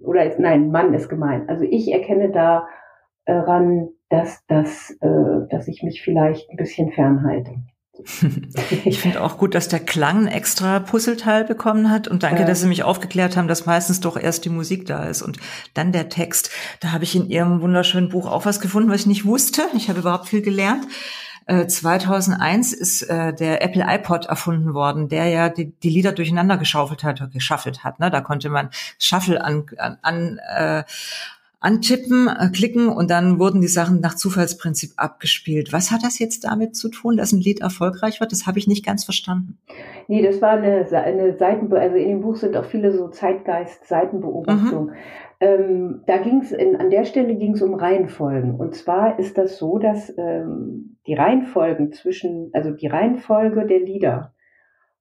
oder 0.00 0.30
nein, 0.38 0.70
Mann 0.70 0.94
ist 0.94 1.10
gemein. 1.10 1.46
Also 1.50 1.64
ich 1.64 1.92
erkenne 1.92 2.30
da, 2.30 2.66
ran, 3.26 3.88
dass, 4.08 4.44
dass, 4.46 4.90
äh, 5.00 5.48
dass 5.50 5.68
ich 5.68 5.82
mich 5.82 6.02
vielleicht 6.02 6.50
ein 6.50 6.56
bisschen 6.56 6.92
fernhalte. 6.92 7.54
Ich 8.84 8.98
finde 8.98 9.22
auch 9.22 9.38
gut, 9.38 9.54
dass 9.54 9.68
der 9.68 9.78
Klang 9.78 10.26
extra 10.26 10.80
Puzzleteil 10.80 11.44
bekommen 11.44 11.90
hat 11.90 12.08
und 12.08 12.22
danke, 12.22 12.44
dass 12.44 12.60
Sie 12.60 12.66
mich 12.66 12.82
aufgeklärt 12.82 13.36
haben, 13.36 13.48
dass 13.48 13.66
meistens 13.66 14.00
doch 14.00 14.16
erst 14.16 14.44
die 14.44 14.50
Musik 14.50 14.86
da 14.86 15.04
ist 15.04 15.22
und 15.22 15.38
dann 15.74 15.92
der 15.92 16.08
Text. 16.08 16.50
Da 16.80 16.92
habe 16.92 17.04
ich 17.04 17.14
in 17.14 17.28
Ihrem 17.28 17.60
wunderschönen 17.60 18.08
Buch 18.08 18.26
auch 18.26 18.46
was 18.46 18.60
gefunden, 18.60 18.90
was 18.90 19.02
ich 19.02 19.06
nicht 19.06 19.24
wusste. 19.24 19.62
Ich 19.76 19.88
habe 19.88 20.00
überhaupt 20.00 20.28
viel 20.28 20.42
gelernt. 20.42 20.86
2001 21.46 22.72
äh, 22.72 22.76
ist 22.76 23.02
äh, 23.02 23.34
der 23.34 23.62
Apple 23.62 23.84
iPod 23.86 24.26
erfunden 24.26 24.74
worden, 24.74 25.08
der 25.08 25.26
ja 25.26 25.48
die, 25.48 25.72
die 25.72 25.90
Lieder 25.90 26.12
durcheinander 26.12 26.56
geschaufelt 26.56 27.02
hat, 27.02 27.32
geschaffelt 27.32 27.82
hat. 27.82 27.98
Ne? 27.98 28.10
Da 28.10 28.20
konnte 28.20 28.48
man 28.48 28.70
Shuffle 28.98 29.42
an, 29.42 29.66
an, 29.76 29.98
an 30.02 30.38
äh, 30.38 30.84
antippen, 31.62 32.28
äh, 32.28 32.48
klicken 32.48 32.88
und 32.88 33.10
dann 33.10 33.38
wurden 33.38 33.60
die 33.60 33.68
Sachen 33.68 34.00
nach 34.00 34.14
Zufallsprinzip 34.14 34.92
abgespielt. 34.96 35.72
Was 35.72 35.90
hat 35.90 36.02
das 36.02 36.18
jetzt 36.18 36.44
damit 36.44 36.74
zu 36.74 36.88
tun, 36.88 37.16
dass 37.16 37.32
ein 37.32 37.40
Lied 37.40 37.60
erfolgreich 37.60 38.20
wird? 38.20 38.32
Das 38.32 38.46
habe 38.46 38.58
ich 38.58 38.66
nicht 38.66 38.84
ganz 38.84 39.04
verstanden. 39.04 39.58
Nee, 40.08 40.22
das 40.22 40.42
war 40.42 40.52
eine, 40.52 40.86
eine 40.90 41.36
Seitenbe 41.38 41.80
also 41.80 41.96
in 41.96 42.08
dem 42.08 42.20
Buch 42.20 42.36
sind 42.36 42.56
auch 42.56 42.64
viele 42.64 42.92
so 42.92 43.08
Zeitgeist-Seitenbeobachtungen. 43.08 44.86
Mhm. 44.86 44.92
Ähm, 45.40 46.02
da 46.06 46.18
ging 46.18 46.40
es, 46.40 46.52
an 46.54 46.90
der 46.90 47.04
Stelle 47.04 47.34
ging 47.34 47.54
es 47.54 47.62
um 47.62 47.74
Reihenfolgen. 47.74 48.54
Und 48.54 48.74
zwar 48.74 49.18
ist 49.18 49.38
das 49.38 49.58
so, 49.58 49.78
dass 49.78 50.16
ähm, 50.16 50.96
die 51.06 51.14
Reihenfolgen 51.14 51.92
zwischen, 51.92 52.50
also 52.52 52.70
die 52.70 52.86
Reihenfolge 52.86 53.66
der 53.66 53.80
Lieder 53.80 54.34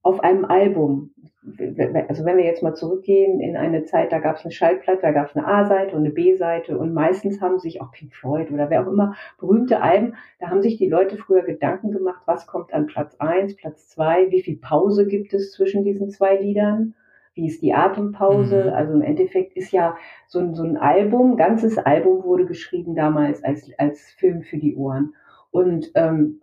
auf 0.02 0.24
einem 0.24 0.46
Album, 0.46 1.12
also 1.44 2.24
wenn 2.24 2.38
wir 2.38 2.46
jetzt 2.46 2.62
mal 2.62 2.76
zurückgehen 2.76 3.40
in 3.40 3.58
eine 3.58 3.84
Zeit, 3.84 4.12
da 4.12 4.20
gab 4.20 4.38
es 4.38 4.44
eine 4.44 4.52
Schallplatte, 4.52 5.02
da 5.02 5.12
gab 5.12 5.30
es 5.30 5.36
eine 5.36 5.48
A-Seite 5.48 5.96
und 5.96 6.04
eine 6.04 6.12
B-Seite 6.12 6.78
und 6.78 6.94
meistens 6.94 7.42
haben 7.42 7.58
sich 7.58 7.82
auch 7.82 7.92
Pink 7.92 8.14
Floyd 8.14 8.52
oder 8.52 8.70
wer 8.70 8.84
auch 8.84 8.92
immer 8.92 9.16
berühmte 9.40 9.82
Alben, 9.82 10.16
da 10.40 10.50
haben 10.50 10.62
sich 10.62 10.78
die 10.78 10.88
Leute 10.88 11.18
früher 11.18 11.42
Gedanken 11.42 11.92
gemacht, 11.92 12.22
was 12.28 12.46
kommt 12.46 12.74
an 12.74 12.86
Platz 12.86 13.16
eins, 13.18 13.56
Platz 13.56 13.90
zwei, 13.90 14.30
wie 14.30 14.44
viel 14.44 14.58
Pause 14.58 15.08
gibt 15.08 15.34
es 15.34 15.52
zwischen 15.52 15.84
diesen 15.84 16.12
zwei 16.12 16.36
Liedern, 16.36 16.94
wie 17.34 17.48
ist 17.48 17.64
die 17.64 17.74
Atempause, 17.74 18.66
mhm. 18.66 18.74
also 18.74 18.94
im 18.94 19.02
Endeffekt 19.02 19.58
ist 19.58 19.72
ja 19.72 19.96
so 20.28 20.40
ein, 20.40 20.54
so 20.54 20.64
ein 20.64 20.78
Album, 20.78 21.38
ganzes 21.38 21.80
Album 21.80 22.24
wurde 22.24 22.46
geschrieben 22.46 22.94
damals 22.94 23.44
als, 23.44 23.68
als 23.80 24.12
Film 24.12 24.44
für 24.44 24.58
die 24.58 24.76
Ohren. 24.76 25.16
Und 25.50 25.92
ähm, 25.96 26.41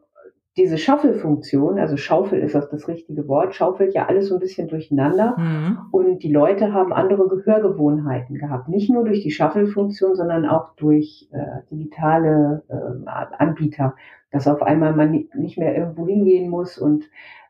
diese 0.58 0.76
Shuffle-Funktion, 0.76 1.78
also 1.78 1.96
Schaufel 1.96 2.40
ist 2.40 2.54
das 2.54 2.68
das 2.68 2.88
richtige 2.88 3.28
Wort, 3.28 3.54
schaufelt 3.54 3.94
ja 3.94 4.06
alles 4.06 4.28
so 4.28 4.34
ein 4.34 4.40
bisschen 4.40 4.68
durcheinander 4.68 5.36
mhm. 5.38 5.78
und 5.92 6.22
die 6.22 6.32
Leute 6.32 6.72
haben 6.72 6.92
andere 6.92 7.28
Gehörgewohnheiten 7.28 8.36
gehabt. 8.36 8.68
Nicht 8.68 8.90
nur 8.90 9.04
durch 9.04 9.22
die 9.22 9.30
Shuffle-Funktion, 9.30 10.16
sondern 10.16 10.46
auch 10.46 10.74
durch 10.74 11.28
äh, 11.32 11.62
digitale 11.70 12.64
äh, 12.68 13.08
Anbieter, 13.38 13.94
dass 14.32 14.48
auf 14.48 14.60
einmal 14.62 14.94
man 14.94 15.28
nicht 15.34 15.58
mehr 15.58 15.76
irgendwo 15.76 16.06
hingehen 16.06 16.50
muss 16.50 16.76
und 16.76 17.04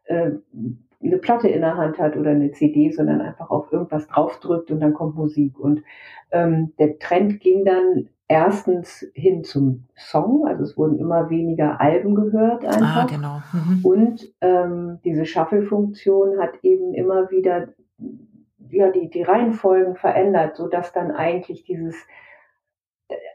äh, 0.04 0.32
eine 1.02 1.18
Platte 1.18 1.48
in 1.48 1.62
der 1.62 1.76
Hand 1.76 1.98
hat 1.98 2.16
oder 2.16 2.30
eine 2.30 2.52
CD, 2.52 2.90
sondern 2.90 3.20
einfach 3.20 3.50
auf 3.50 3.72
irgendwas 3.72 4.06
draufdrückt 4.08 4.70
und 4.70 4.80
dann 4.80 4.94
kommt 4.94 5.16
Musik. 5.16 5.58
Und 5.58 5.82
ähm, 6.30 6.72
der 6.78 6.98
Trend 6.98 7.40
ging 7.40 7.64
dann 7.64 8.08
erstens 8.28 9.06
hin 9.14 9.42
zum 9.42 9.86
Song, 9.96 10.46
also 10.46 10.62
es 10.62 10.76
wurden 10.76 10.98
immer 10.98 11.30
weniger 11.30 11.80
Alben 11.80 12.14
gehört 12.14 12.64
ah, 12.64 12.68
einfach. 12.68 13.04
Ah, 13.04 13.06
genau. 13.06 13.42
Mhm. 13.52 13.84
Und 13.84 14.34
ähm, 14.42 14.98
diese 15.04 15.24
Shuffle-Funktion 15.24 16.38
hat 16.38 16.62
eben 16.62 16.94
immer 16.94 17.30
wieder 17.30 17.68
ja, 18.70 18.90
die, 18.90 19.08
die 19.08 19.22
Reihenfolgen 19.22 19.96
verändert, 19.96 20.56
so 20.56 20.68
dass 20.68 20.92
dann 20.92 21.10
eigentlich 21.10 21.64
dieses, 21.64 21.96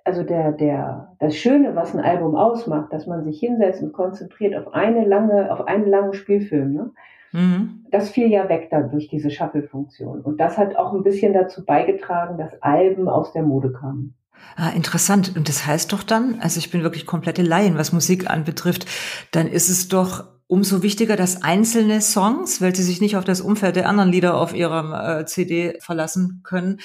also 0.03 0.21
der, 0.21 0.51
der, 0.51 1.15
das 1.19 1.35
Schöne, 1.35 1.75
was 1.75 1.95
ein 1.95 2.03
Album 2.03 2.35
ausmacht, 2.35 2.93
dass 2.93 3.07
man 3.07 3.23
sich 3.23 3.39
hinsetzt 3.39 3.81
und 3.81 3.93
konzentriert 3.93 4.55
auf 4.55 4.73
eine 4.73 5.05
lange, 5.05 5.51
auf 5.51 5.67
einen 5.67 5.87
langen 5.87 6.13
Spielfilm, 6.13 6.73
ne? 6.73 6.91
Mhm. 7.31 7.85
Das 7.89 8.11
fiel 8.11 8.27
ja 8.27 8.47
weg 8.47 8.69
dann 8.69 8.91
durch 8.91 9.07
diese 9.07 9.31
Shuffle-Funktion. 9.31 10.21
Und 10.21 10.39
das 10.39 10.59
hat 10.59 10.75
auch 10.75 10.93
ein 10.93 11.01
bisschen 11.01 11.33
dazu 11.33 11.65
beigetragen, 11.65 12.37
dass 12.37 12.61
Alben 12.61 13.09
aus 13.09 13.33
der 13.33 13.41
Mode 13.41 13.71
kamen. 13.71 14.13
Ah, 14.55 14.69
interessant. 14.69 15.35
Und 15.35 15.49
das 15.49 15.65
heißt 15.65 15.91
doch 15.93 16.03
dann, 16.03 16.39
also 16.39 16.59
ich 16.59 16.69
bin 16.71 16.83
wirklich 16.83 17.05
komplette 17.05 17.41
Laien, 17.41 17.77
was 17.77 17.91
Musik 17.91 18.29
anbetrifft, 18.29 18.85
dann 19.31 19.47
ist 19.47 19.69
es 19.69 19.87
doch 19.87 20.25
umso 20.47 20.83
wichtiger, 20.83 21.15
dass 21.15 21.41
einzelne 21.41 21.99
Songs, 22.01 22.61
weil 22.61 22.75
sie 22.75 22.83
sich 22.83 23.01
nicht 23.01 23.17
auf 23.17 23.23
das 23.23 23.41
Umfeld 23.41 23.75
der 23.75 23.89
anderen 23.89 24.11
Lieder 24.11 24.39
auf 24.39 24.53
ihrer 24.53 25.21
äh, 25.21 25.25
CD 25.25 25.79
verlassen 25.79 26.41
können, 26.43 26.79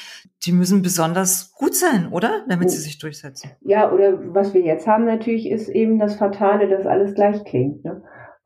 die 0.44 0.52
müssen 0.52 0.80
besonders 0.80 1.52
gut 1.52 1.74
sein, 1.74 2.08
oder? 2.10 2.44
Damit 2.48 2.70
sie 2.70 2.78
sich 2.78 2.98
durchsetzen. 2.98 3.50
Ja, 3.60 3.92
oder 3.92 4.18
was 4.32 4.54
wir 4.54 4.62
jetzt 4.62 4.86
haben 4.86 5.04
natürlich 5.04 5.50
ist 5.50 5.68
eben 5.68 5.98
das 5.98 6.16
Fatale, 6.16 6.68
dass 6.68 6.86
alles 6.86 7.14
gleich 7.14 7.44
klingt. 7.44 7.84
Ne? 7.84 7.97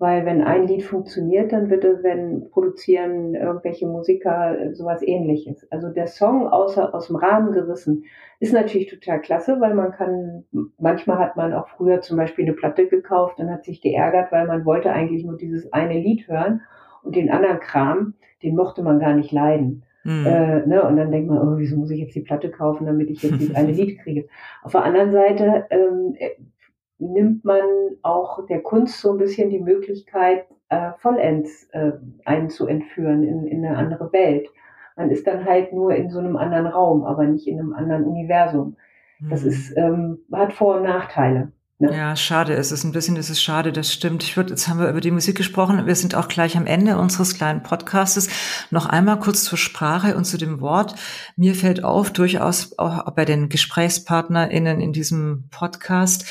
Weil 0.02 0.26
wenn 0.26 0.42
ein 0.42 0.66
Lied 0.66 0.82
funktioniert, 0.82 1.52
dann 1.52 1.70
wird 1.70 1.84
es, 1.84 2.02
wenn 2.02 2.50
produzieren 2.50 3.36
irgendwelche 3.36 3.86
Musiker 3.86 4.58
äh, 4.58 4.74
sowas 4.74 5.00
ähnliches. 5.00 5.64
Also 5.70 5.90
der 5.90 6.08
Song 6.08 6.48
außer, 6.48 6.92
aus 6.92 7.06
dem 7.06 7.14
Rahmen 7.14 7.52
gerissen 7.52 8.02
ist 8.40 8.52
natürlich 8.52 8.88
total 8.88 9.20
klasse, 9.20 9.60
weil 9.60 9.74
man 9.74 9.92
kann, 9.92 10.42
manchmal 10.76 11.20
hat 11.20 11.36
man 11.36 11.54
auch 11.54 11.68
früher 11.68 12.00
zum 12.00 12.16
Beispiel 12.16 12.44
eine 12.44 12.54
Platte 12.54 12.88
gekauft 12.88 13.38
und 13.38 13.48
hat 13.48 13.64
sich 13.64 13.80
geärgert, 13.80 14.32
weil 14.32 14.48
man 14.48 14.64
wollte 14.64 14.90
eigentlich 14.90 15.24
nur 15.24 15.36
dieses 15.36 15.72
eine 15.72 16.00
Lied 16.00 16.26
hören 16.26 16.62
und 17.04 17.14
den 17.14 17.30
anderen 17.30 17.60
Kram, 17.60 18.14
den 18.42 18.56
mochte 18.56 18.82
man 18.82 18.98
gar 18.98 19.14
nicht 19.14 19.30
leiden. 19.30 19.84
Mhm. 20.02 20.26
Äh, 20.26 20.66
ne? 20.66 20.82
Und 20.82 20.96
dann 20.96 21.12
denkt 21.12 21.30
man, 21.30 21.38
oh, 21.38 21.58
wieso 21.58 21.76
muss 21.76 21.92
ich 21.92 22.00
jetzt 22.00 22.16
die 22.16 22.22
Platte 22.22 22.50
kaufen, 22.50 22.86
damit 22.86 23.08
ich 23.08 23.22
jetzt 23.22 23.38
dieses 23.38 23.54
eine 23.54 23.70
Lied 23.70 24.00
kriege? 24.00 24.26
Auf 24.64 24.72
der 24.72 24.82
anderen 24.82 25.12
Seite 25.12 25.66
ähm, 25.70 26.16
nimmt 26.98 27.44
man 27.44 27.62
auch 28.02 28.46
der 28.46 28.60
Kunst 28.60 29.00
so 29.00 29.12
ein 29.12 29.18
bisschen 29.18 29.50
die 29.50 29.60
Möglichkeit, 29.60 30.46
äh, 30.68 30.92
vollends 30.98 31.68
äh, 31.72 31.92
einen 32.24 32.48
zu 32.48 32.66
entführen 32.66 33.22
in, 33.24 33.46
in 33.46 33.64
eine 33.64 33.76
andere 33.76 34.12
Welt. 34.12 34.48
Man 34.96 35.10
ist 35.10 35.26
dann 35.26 35.44
halt 35.44 35.72
nur 35.72 35.94
in 35.94 36.10
so 36.10 36.18
einem 36.18 36.36
anderen 36.36 36.66
Raum, 36.66 37.04
aber 37.04 37.24
nicht 37.24 37.46
in 37.46 37.58
einem 37.58 37.72
anderen 37.72 38.04
Universum. 38.04 38.76
Das 39.30 39.42
mhm. 39.42 39.48
ist, 39.48 39.76
ähm, 39.76 40.18
hat 40.32 40.52
Vor- 40.52 40.76
und 40.76 40.82
Nachteile. 40.82 41.52
Ne? 41.82 41.96
Ja, 41.96 42.14
schade. 42.14 42.54
Es 42.54 42.70
ist 42.70 42.84
ein 42.84 42.92
bisschen, 42.92 43.16
es 43.16 43.28
ist 43.28 43.42
schade, 43.42 43.72
das 43.72 43.92
stimmt. 43.92 44.22
Ich 44.22 44.36
würde, 44.36 44.50
jetzt 44.50 44.68
haben 44.68 44.78
wir 44.78 44.88
über 44.88 45.00
die 45.00 45.10
Musik 45.10 45.36
gesprochen. 45.36 45.84
Wir 45.84 45.96
sind 45.96 46.14
auch 46.14 46.28
gleich 46.28 46.56
am 46.56 46.66
Ende 46.66 46.96
unseres 46.96 47.34
kleinen 47.34 47.64
Podcastes. 47.64 48.28
Noch 48.70 48.86
einmal 48.86 49.18
kurz 49.18 49.42
zur 49.42 49.58
Sprache 49.58 50.16
und 50.16 50.24
zu 50.24 50.38
dem 50.38 50.60
Wort. 50.60 50.94
Mir 51.34 51.56
fällt 51.56 51.82
auf, 51.82 52.12
durchaus 52.12 52.78
auch 52.78 53.10
bei 53.10 53.24
den 53.24 53.48
GesprächspartnerInnen 53.48 54.80
in 54.80 54.92
diesem 54.92 55.48
Podcast, 55.50 56.24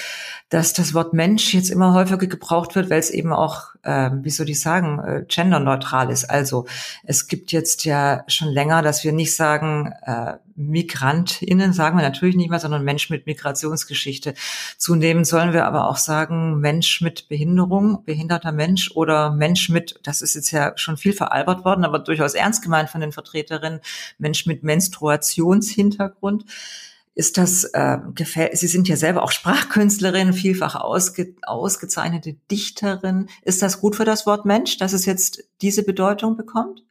dass 0.48 0.72
das 0.72 0.94
Wort 0.94 1.14
Mensch 1.14 1.54
jetzt 1.54 1.70
immer 1.70 1.94
häufiger 1.94 2.28
gebraucht 2.28 2.76
wird, 2.76 2.90
weil 2.90 3.00
es 3.00 3.10
eben 3.10 3.34
auch, 3.34 3.71
äh, 3.84 4.10
wie 4.14 4.30
soll 4.30 4.50
ich 4.50 4.62
sagen, 4.62 5.00
äh, 5.00 5.26
genderneutral 5.28 6.10
ist. 6.10 6.26
Also 6.26 6.66
es 7.04 7.28
gibt 7.28 7.52
jetzt 7.52 7.86
ja 7.86 8.24
schon 8.28 8.50
länger, 8.50 8.82
dass 8.82 9.04
wir 9.04 9.12
nicht 9.12 9.36
sagen, 9.36 9.94
äh, 10.04 10.34
MigrantInnen 10.56 11.74
sagen 11.74 11.98
wir 11.98 12.04
natürlich 12.04 12.36
nicht 12.36 12.50
mehr, 12.50 12.60
sondern 12.60 12.84
Mensch 12.84 13.10
mit 13.10 13.26
Migrationsgeschichte. 13.26 14.34
Zunehmend 14.78 15.26
sollen 15.26 15.54
wir 15.54 15.66
aber 15.66 15.88
auch 15.88 15.98
sagen 15.98 16.60
Mensch 16.60 17.02
mit 17.02 17.30
Behinderung, 17.30 18.04
behinderter 18.06 18.52
Mensch 18.52 18.92
oder 18.92 19.32
Mensch 19.32 19.70
mit, 19.70 20.00
das 20.04 20.22
ist 20.22 20.36
jetzt 20.36 20.52
ja 20.52 20.74
schon 20.76 20.98
viel 20.98 21.14
veralbert 21.14 21.66
worden, 21.66 21.86
aber 21.86 22.00
durchaus 22.00 22.34
ernst 22.34 22.62
gemeint 22.62 22.90
von 22.90 23.02
den 23.02 23.12
Vertreterinnen, 23.12 23.80
Mensch 24.18 24.46
mit 24.46 24.64
Menstruationshintergrund 24.64 26.46
ist 27.14 27.38
das 27.38 27.66
äh, 27.74 27.98
gefällt 28.16 28.58
Sie 28.58 28.68
sind 28.68 28.88
ja 28.88 28.96
selber 28.96 29.24
auch 29.24 29.32
Sprachkünstlerin, 29.32 30.34
vielfach 30.34 30.76
ausge, 30.76 31.36
ausgezeichnete 31.44 32.36
Dichterin. 32.50 33.28
Ist 33.44 33.62
das 33.62 33.82
gut 33.82 33.96
für 33.96 34.06
das 34.06 34.26
Wort 34.26 34.46
Mensch, 34.46 34.78
dass 34.78 34.94
es 34.94 35.06
jetzt 35.06 35.44
diese 35.62 35.84
Bedeutung 35.84 36.38
bekommt? 36.38 36.84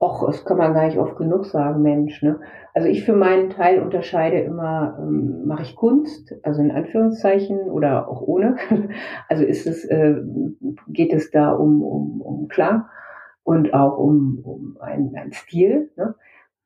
Och, 0.00 0.26
das 0.26 0.44
kann 0.44 0.58
man 0.58 0.74
gar 0.74 0.86
nicht 0.86 0.98
oft 0.98 1.16
genug 1.16 1.46
sagen, 1.46 1.80
Mensch. 1.80 2.22
Ne? 2.22 2.40
Also 2.74 2.88
ich 2.88 3.04
für 3.04 3.12
meinen 3.12 3.50
Teil 3.50 3.80
unterscheide 3.80 4.40
immer, 4.40 4.98
ähm, 4.98 5.46
mache 5.46 5.62
ich 5.62 5.76
Kunst, 5.76 6.34
also 6.42 6.60
in 6.60 6.72
Anführungszeichen 6.72 7.70
oder 7.70 8.08
auch 8.08 8.20
ohne. 8.22 8.56
Also 9.28 9.44
ist 9.44 9.68
es, 9.68 9.84
äh, 9.84 10.16
geht 10.88 11.12
es 11.12 11.30
da 11.30 11.52
um, 11.52 11.82
um, 11.82 12.20
um 12.20 12.48
Klang 12.48 12.86
und 13.44 13.74
auch 13.74 13.96
um, 13.96 14.40
um 14.42 14.76
einen, 14.80 15.14
einen 15.14 15.32
Stil. 15.32 15.92
Ne? 15.96 16.16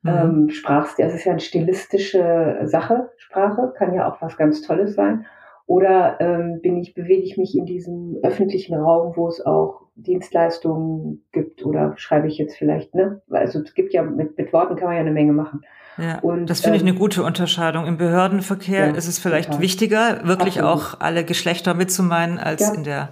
Mhm. 0.07 0.41
Ähm, 0.47 0.51
Sprachstil, 0.51 1.05
das 1.05 1.15
ist 1.15 1.25
ja 1.25 1.33
eine 1.33 1.41
stilistische 1.41 2.61
Sache, 2.65 3.11
Sprache, 3.17 3.73
kann 3.77 3.95
ja 3.95 4.11
auch 4.11 4.21
was 4.23 4.37
ganz 4.37 4.63
Tolles 4.63 4.95
sein. 4.95 5.27
Oder 5.67 6.21
ähm, 6.21 6.61
bin 6.63 6.77
ich, 6.77 6.95
bewege 6.95 7.23
ich 7.23 7.37
mich 7.37 7.57
in 7.57 7.67
diesem 7.67 8.19
öffentlichen 8.23 8.77
Raum, 8.77 9.15
wo 9.17 9.27
es 9.27 9.45
auch 9.45 9.83
Dienstleistungen 9.97 11.25
gibt 11.33 11.65
oder 11.65 11.95
schreibe 11.97 12.29
ich 12.29 12.39
jetzt 12.39 12.57
vielleicht, 12.57 12.95
ne? 12.95 13.21
Also 13.31 13.61
es 13.61 13.75
gibt 13.75 13.93
ja 13.93 14.03
mit, 14.03 14.39
mit 14.39 14.53
Worten 14.53 14.77
kann 14.77 14.87
man 14.89 14.95
ja 14.95 15.01
eine 15.01 15.11
Menge 15.11 15.33
machen. 15.33 15.65
Ja, 15.99 16.19
und, 16.21 16.47
das 16.47 16.61
finde 16.61 16.77
ich 16.77 16.83
eine 16.83 16.93
ähm, 16.93 16.99
gute 16.99 17.23
Unterscheidung. 17.23 17.87
Im 17.87 17.97
Behördenverkehr 17.97 18.89
ja, 18.89 18.95
ist 18.95 19.09
es 19.09 19.19
vielleicht 19.19 19.49
total. 19.49 19.63
wichtiger, 19.63 20.21
wirklich 20.25 20.61
Absolut. 20.61 20.95
auch 20.95 21.01
alle 21.01 21.25
Geschlechter 21.25 21.75
mitzumeinen, 21.75 22.39
als 22.39 22.61
ja. 22.61 22.75
in 22.75 22.85
der 22.85 23.09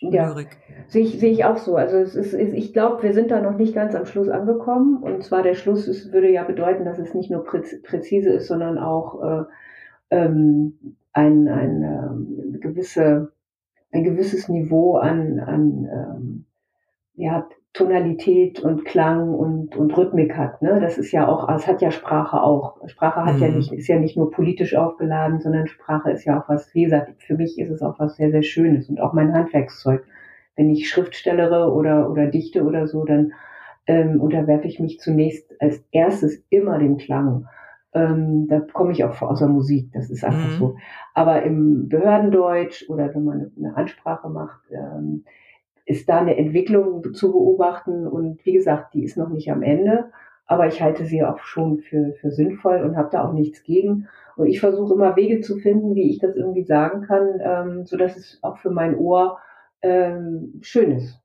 Lyrik. 0.00 0.58
Ja, 0.68 0.74
sehe 0.88 1.04
ich, 1.04 1.18
sehe 1.18 1.32
ich 1.32 1.44
auch 1.44 1.56
so. 1.56 1.76
Also 1.76 1.96
es 1.96 2.14
ist, 2.14 2.34
ich 2.34 2.72
glaube, 2.72 3.02
wir 3.02 3.14
sind 3.14 3.30
da 3.30 3.40
noch 3.40 3.56
nicht 3.56 3.74
ganz 3.74 3.94
am 3.94 4.04
Schluss 4.04 4.28
angekommen. 4.28 5.02
Und 5.02 5.24
zwar 5.24 5.42
der 5.42 5.54
Schluss 5.54 5.88
ist, 5.88 6.12
würde 6.12 6.30
ja 6.30 6.44
bedeuten, 6.44 6.84
dass 6.84 6.98
es 6.98 7.14
nicht 7.14 7.30
nur 7.30 7.44
präzise 7.44 8.30
ist, 8.30 8.46
sondern 8.46 8.78
auch 8.78 9.22
äh, 9.22 9.44
ähm, 10.10 10.96
ein, 11.12 11.48
ein, 11.48 11.82
ähm, 11.82 12.60
gewisse, 12.60 13.32
ein 13.90 14.04
gewisses 14.04 14.48
Niveau 14.48 14.96
an, 14.96 15.40
an 15.40 15.88
ähm, 15.90 16.44
ja, 17.14 17.48
Tonalität 17.72 18.58
und 18.60 18.84
Klang 18.84 19.32
und, 19.32 19.76
und 19.76 19.96
Rhythmik 19.96 20.36
hat. 20.36 20.60
Ne? 20.60 20.80
Das 20.80 20.98
ist 20.98 21.12
ja 21.12 21.28
auch, 21.28 21.48
es 21.54 21.68
hat 21.68 21.80
ja 21.80 21.92
Sprache 21.92 22.42
auch. 22.42 22.76
Sprache 22.88 23.24
hat 23.24 23.36
mhm. 23.36 23.42
ja 23.42 23.48
nicht, 23.48 23.72
ist 23.72 23.86
ja 23.86 23.98
nicht 23.98 24.16
nur 24.16 24.30
politisch 24.32 24.74
aufgeladen, 24.74 25.40
sondern 25.40 25.68
Sprache 25.68 26.10
ist 26.10 26.24
ja 26.24 26.40
auch 26.40 26.48
was, 26.48 26.74
wie 26.74 26.84
gesagt, 26.84 27.22
für 27.22 27.36
mich 27.36 27.58
ist 27.60 27.70
es 27.70 27.80
auch 27.80 27.98
was 28.00 28.16
sehr, 28.16 28.32
sehr 28.32 28.42
Schönes 28.42 28.88
und 28.88 29.00
auch 29.00 29.12
mein 29.12 29.32
Handwerkszeug. 29.32 30.04
Wenn 30.56 30.68
ich 30.68 30.88
Schriftstellere 30.88 31.72
oder, 31.72 32.10
oder 32.10 32.26
dichte 32.26 32.64
oder 32.64 32.88
so, 32.88 33.04
dann 33.04 33.32
ähm, 33.86 34.20
unterwerfe 34.20 34.66
ich 34.66 34.80
mich 34.80 34.98
zunächst 34.98 35.54
als 35.60 35.82
erstes 35.92 36.42
immer 36.50 36.78
dem 36.78 36.96
Klang. 36.96 37.46
Ähm, 37.94 38.46
da 38.48 38.60
komme 38.60 38.92
ich 38.92 39.04
auch 39.04 39.22
aus 39.22 39.38
der 39.38 39.48
Musik, 39.48 39.90
das 39.92 40.10
ist 40.10 40.24
einfach 40.24 40.54
mhm. 40.54 40.58
so. 40.58 40.76
Aber 41.14 41.42
im 41.44 41.88
Behördendeutsch 41.88 42.88
oder 42.88 43.14
wenn 43.14 43.24
man 43.24 43.52
eine 43.56 43.76
Ansprache 43.76 44.28
macht, 44.28 44.60
ähm, 44.72 45.24
ist 45.90 46.08
da 46.08 46.20
eine 46.20 46.36
Entwicklung 46.36 47.12
zu 47.14 47.32
beobachten. 47.32 48.06
Und 48.06 48.44
wie 48.46 48.52
gesagt, 48.52 48.94
die 48.94 49.02
ist 49.02 49.16
noch 49.16 49.28
nicht 49.28 49.50
am 49.50 49.62
Ende, 49.62 50.10
aber 50.46 50.68
ich 50.68 50.80
halte 50.80 51.04
sie 51.04 51.24
auch 51.24 51.40
schon 51.40 51.80
für, 51.80 52.12
für 52.20 52.30
sinnvoll 52.30 52.82
und 52.82 52.96
habe 52.96 53.10
da 53.10 53.24
auch 53.24 53.32
nichts 53.32 53.64
gegen. 53.64 54.08
Und 54.36 54.46
ich 54.46 54.60
versuche 54.60 54.94
immer 54.94 55.16
Wege 55.16 55.40
zu 55.40 55.58
finden, 55.58 55.94
wie 55.96 56.08
ich 56.10 56.18
das 56.20 56.36
irgendwie 56.36 56.62
sagen 56.62 57.02
kann, 57.02 57.40
ähm, 57.42 57.84
so 57.86 57.96
dass 57.96 58.16
es 58.16 58.38
auch 58.42 58.58
für 58.58 58.70
mein 58.70 58.96
Ohr 58.96 59.38
ähm, 59.82 60.60
schön 60.62 60.92
ist. 60.92 61.19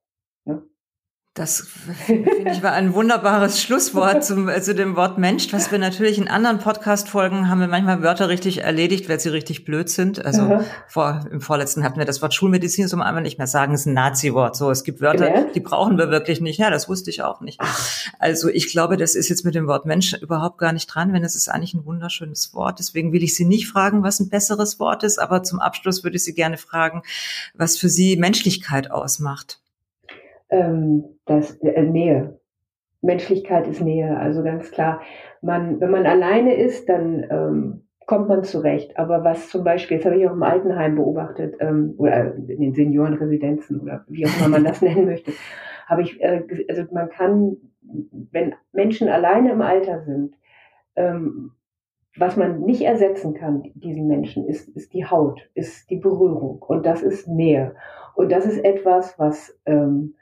Das 1.35 1.67
finde 2.05 2.49
ich 2.49 2.63
war 2.63 2.71
ein 2.71 2.93
wunderbares 2.93 3.61
Schlusswort 3.61 4.23
zum, 4.23 4.47
äh, 4.47 4.61
zu 4.61 4.73
dem 4.73 4.95
Wort 4.95 5.17
Mensch, 5.17 5.51
was 5.51 5.69
wir 5.69 5.77
natürlich 5.79 6.17
in 6.17 6.29
anderen 6.29 6.59
Podcast-Folgen 6.59 7.49
haben 7.49 7.59
wir 7.59 7.67
manchmal 7.67 8.01
Wörter 8.01 8.29
richtig 8.29 8.59
erledigt, 8.59 9.09
weil 9.09 9.19
sie 9.19 9.27
richtig 9.27 9.65
blöd 9.65 9.89
sind. 9.89 10.23
Also 10.23 10.43
mhm. 10.43 10.59
vor, 10.87 11.25
im 11.29 11.41
vorletzten 11.41 11.83
hatten 11.83 11.99
wir 11.99 12.05
das 12.05 12.21
Wort 12.21 12.33
Schulmedizin, 12.33 12.87
so 12.87 12.95
einmal 12.95 13.21
nicht 13.21 13.37
mehr 13.37 13.47
sagen, 13.47 13.73
es 13.73 13.81
ist 13.81 13.87
ein 13.87 13.95
Nazi-Wort. 13.95 14.55
So, 14.55 14.71
es 14.71 14.85
gibt 14.85 15.01
Wörter, 15.01 15.29
ja. 15.29 15.43
die 15.53 15.59
brauchen 15.59 15.97
wir 15.97 16.09
wirklich 16.09 16.39
nicht. 16.39 16.57
Ja, 16.57 16.69
das 16.69 16.87
wusste 16.87 17.09
ich 17.09 17.21
auch 17.21 17.41
nicht. 17.41 17.59
Also 18.17 18.47
ich 18.47 18.71
glaube, 18.71 18.95
das 18.95 19.13
ist 19.13 19.27
jetzt 19.27 19.43
mit 19.43 19.55
dem 19.55 19.67
Wort 19.67 19.85
Mensch 19.85 20.13
überhaupt 20.13 20.57
gar 20.57 20.71
nicht 20.71 20.87
dran, 20.87 21.11
wenn 21.11 21.25
es 21.25 21.35
ist 21.35 21.49
eigentlich 21.49 21.73
ein 21.73 21.83
wunderschönes 21.83 22.53
Wort. 22.53 22.79
Deswegen 22.79 23.11
will 23.11 23.23
ich 23.23 23.35
Sie 23.35 23.43
nicht 23.43 23.67
fragen, 23.67 24.03
was 24.03 24.21
ein 24.21 24.29
besseres 24.29 24.79
Wort 24.79 25.03
ist, 25.03 25.19
aber 25.19 25.43
zum 25.43 25.59
Abschluss 25.59 26.01
würde 26.01 26.15
ich 26.15 26.23
Sie 26.23 26.33
gerne 26.33 26.55
fragen, 26.55 27.03
was 27.53 27.77
für 27.77 27.89
Sie 27.89 28.15
Menschlichkeit 28.15 28.89
ausmacht 28.89 29.59
ähm, 30.49 31.05
das 31.25 31.57
äh, 31.61 31.81
Nähe. 31.83 32.39
Menschlichkeit 33.01 33.67
ist 33.67 33.81
Nähe, 33.81 34.17
also 34.17 34.43
ganz 34.43 34.71
klar. 34.71 35.01
Man, 35.41 35.79
wenn 35.79 35.91
man 35.91 36.05
alleine 36.07 36.55
ist, 36.55 36.89
dann 36.89 37.25
ähm, 37.29 37.85
kommt 38.05 38.27
man 38.27 38.43
zurecht. 38.43 38.97
Aber 38.97 39.23
was 39.23 39.49
zum 39.49 39.63
Beispiel, 39.63 39.97
jetzt 39.97 40.05
habe 40.05 40.17
ich 40.17 40.27
auch 40.27 40.33
im 40.33 40.43
Altenheim 40.43 40.95
beobachtet, 40.95 41.55
ähm, 41.59 41.95
oder 41.97 42.35
in 42.35 42.47
den 42.47 42.73
Seniorenresidenzen 42.73 43.79
oder 43.81 44.05
wie 44.07 44.25
auch 44.25 44.37
immer 44.39 44.49
man 44.49 44.63
das 44.63 44.81
nennen 44.81 45.05
möchte, 45.05 45.31
habe 45.87 46.01
ich, 46.01 46.21
äh, 46.21 46.43
also 46.69 46.83
man 46.91 47.09
kann, 47.09 47.57
wenn 48.31 48.55
Menschen 48.71 49.09
alleine 49.09 49.51
im 49.51 49.61
Alter 49.61 50.03
sind, 50.03 50.35
ähm, 50.95 51.51
was 52.17 52.37
man 52.37 52.61
nicht 52.61 52.81
ersetzen 52.81 53.33
kann, 53.33 53.63
diesen 53.75 54.07
Menschen, 54.07 54.47
ist, 54.47 54.69
ist 54.69 54.93
die 54.93 55.05
Haut, 55.05 55.49
ist 55.53 55.89
die 55.89 55.97
Berührung 55.97 56.61
und 56.61 56.85
das 56.85 57.01
ist 57.01 57.27
Nähe. 57.27 57.75
Und 58.15 58.31
das 58.31 58.45
ist 58.45 58.63
etwas, 58.63 59.19
was 59.19 59.59
ähm, 59.65 60.15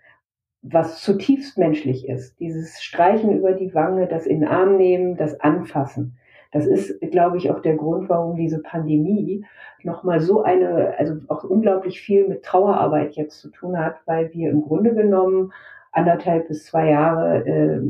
was 0.63 1.01
zutiefst 1.01 1.57
menschlich 1.57 2.07
ist. 2.07 2.39
Dieses 2.39 2.81
Streichen 2.81 3.37
über 3.37 3.51
die 3.51 3.75
Wange, 3.75 4.07
das 4.07 4.25
in 4.25 4.39
den 4.39 4.49
Arm 4.49 4.77
nehmen, 4.77 5.17
das 5.17 5.39
Anfassen. 5.41 6.17
Das 6.51 6.65
ist, 6.65 6.99
glaube 7.11 7.37
ich, 7.37 7.51
auch 7.51 7.59
der 7.59 7.75
Grund, 7.75 8.09
warum 8.09 8.35
diese 8.35 8.61
Pandemie 8.61 9.43
nochmal 9.83 10.21
so 10.21 10.43
eine, 10.43 10.93
also 10.97 11.15
auch 11.27 11.43
unglaublich 11.43 11.99
viel 11.99 12.27
mit 12.27 12.43
Trauerarbeit 12.43 13.15
jetzt 13.15 13.39
zu 13.39 13.49
tun 13.49 13.77
hat, 13.77 13.95
weil 14.05 14.31
wir 14.33 14.51
im 14.51 14.61
Grunde 14.61 14.93
genommen 14.93 15.51
anderthalb 15.91 16.47
bis 16.47 16.65
zwei 16.65 16.91
Jahre 16.91 17.45
äh, 17.45 17.81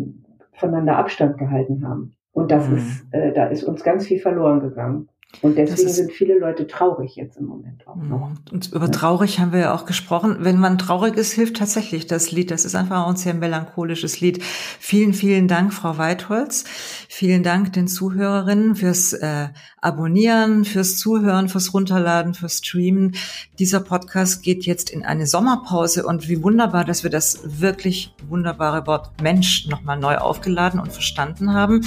voneinander 0.53 0.97
Abstand 0.97 1.37
gehalten 1.37 1.87
haben. 1.87 2.15
Und 2.31 2.51
das 2.51 2.67
mhm. 2.67 2.77
ist, 2.77 3.13
äh, 3.13 3.31
da 3.33 3.47
ist 3.47 3.63
uns 3.63 3.83
ganz 3.83 4.07
viel 4.07 4.19
verloren 4.19 4.61
gegangen. 4.61 5.09
Und 5.41 5.57
deswegen 5.57 5.89
sind 5.89 6.11
viele 6.11 6.37
Leute 6.37 6.67
traurig 6.67 7.15
jetzt 7.15 7.37
im 7.37 7.47
Moment 7.47 7.87
auch 7.87 7.95
noch. 7.95 8.29
Mhm. 8.29 8.35
Und 8.51 8.71
über 8.71 8.91
traurig 8.91 9.39
haben 9.39 9.51
wir 9.51 9.59
ja 9.59 9.73
auch 9.73 9.85
gesprochen. 9.85 10.37
Wenn 10.39 10.59
man 10.59 10.77
traurig 10.77 11.17
ist, 11.17 11.33
hilft 11.33 11.57
tatsächlich 11.57 12.07
das 12.07 12.31
Lied. 12.31 12.51
Das 12.51 12.65
ist 12.65 12.75
einfach 12.75 13.07
ein 13.07 13.15
sehr 13.15 13.33
melancholisches 13.33 14.21
Lied. 14.21 14.43
Vielen, 14.43 15.13
vielen 15.13 15.47
Dank, 15.47 15.73
Frau 15.73 15.97
Weitholz. 15.97 16.65
Vielen 17.09 17.43
Dank 17.43 17.73
den 17.73 17.87
Zuhörerinnen 17.87 18.75
fürs 18.75 19.13
äh, 19.13 19.49
Abonnieren, 19.83 20.63
fürs 20.63 20.97
Zuhören, 20.97 21.49
fürs 21.49 21.73
Runterladen, 21.73 22.33
fürs 22.33 22.59
Streamen. 22.59 23.15
Dieser 23.59 23.81
Podcast 23.81 24.41
geht 24.41 24.65
jetzt 24.65 24.89
in 24.89 25.03
eine 25.03 25.27
Sommerpause 25.27 26.05
und 26.05 26.29
wie 26.29 26.41
wunderbar, 26.41 26.85
dass 26.85 27.03
wir 27.03 27.09
das 27.09 27.41
wirklich 27.43 28.15
wunderbare 28.29 28.87
Wort 28.87 29.11
Mensch 29.21 29.67
nochmal 29.67 29.99
neu 29.99 30.17
aufgeladen 30.17 30.79
und 30.79 30.93
verstanden 30.93 31.53
haben. 31.53 31.85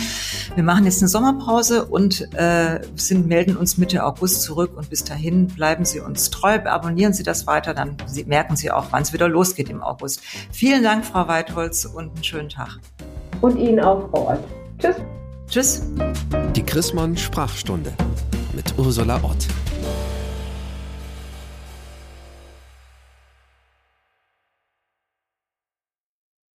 Wir 0.55 0.63
machen 0.63 0.85
jetzt 0.85 1.01
eine 1.01 1.09
Sommerpause 1.09 1.87
und 1.87 2.33
äh, 2.35 2.81
sind 2.97 3.27
melden 3.27 3.57
uns 3.57 3.79
Mitte 3.79 4.05
August 4.05 4.43
zurück 4.43 4.77
und 4.77 4.91
bis 4.91 5.05
dahin 5.05 5.47
bleiben 5.47 5.85
Sie 5.85 6.01
uns 6.01 6.31
treu, 6.31 6.59
abonnieren 6.65 7.15
Sie 7.15 7.23
das 7.23 7.47
weiter, 7.47 7.73
dann 7.75 7.97
merken 8.27 8.57
Sie 8.57 8.71
auch, 8.71 8.89
wann 8.91 9.03
es 9.03 9.13
wieder 9.13 9.29
losgeht 9.29 9.71
im 9.71 9.83
August. 9.83 10.21
Vielen 10.53 10.83
Dank, 10.83 11.05
Frau 11.05 11.29
Weitholz, 11.29 11.85
und 11.85 12.15
einen 12.15 12.25
schönen 12.25 12.49
Tag. 12.49 12.79
Und 13.41 13.57
Ihnen 13.57 13.81
auch, 13.81 14.11
Frau 14.11 14.33
Ott. 14.33 14.41
Tschüss. 14.79 14.97
Tschüss. 15.49 15.83
Die 16.55 16.63
Chrismon 16.63 17.17
Sprachstunde 17.17 17.93
mit 18.53 18.77
Ursula 18.79 19.23
Ott. 19.23 19.47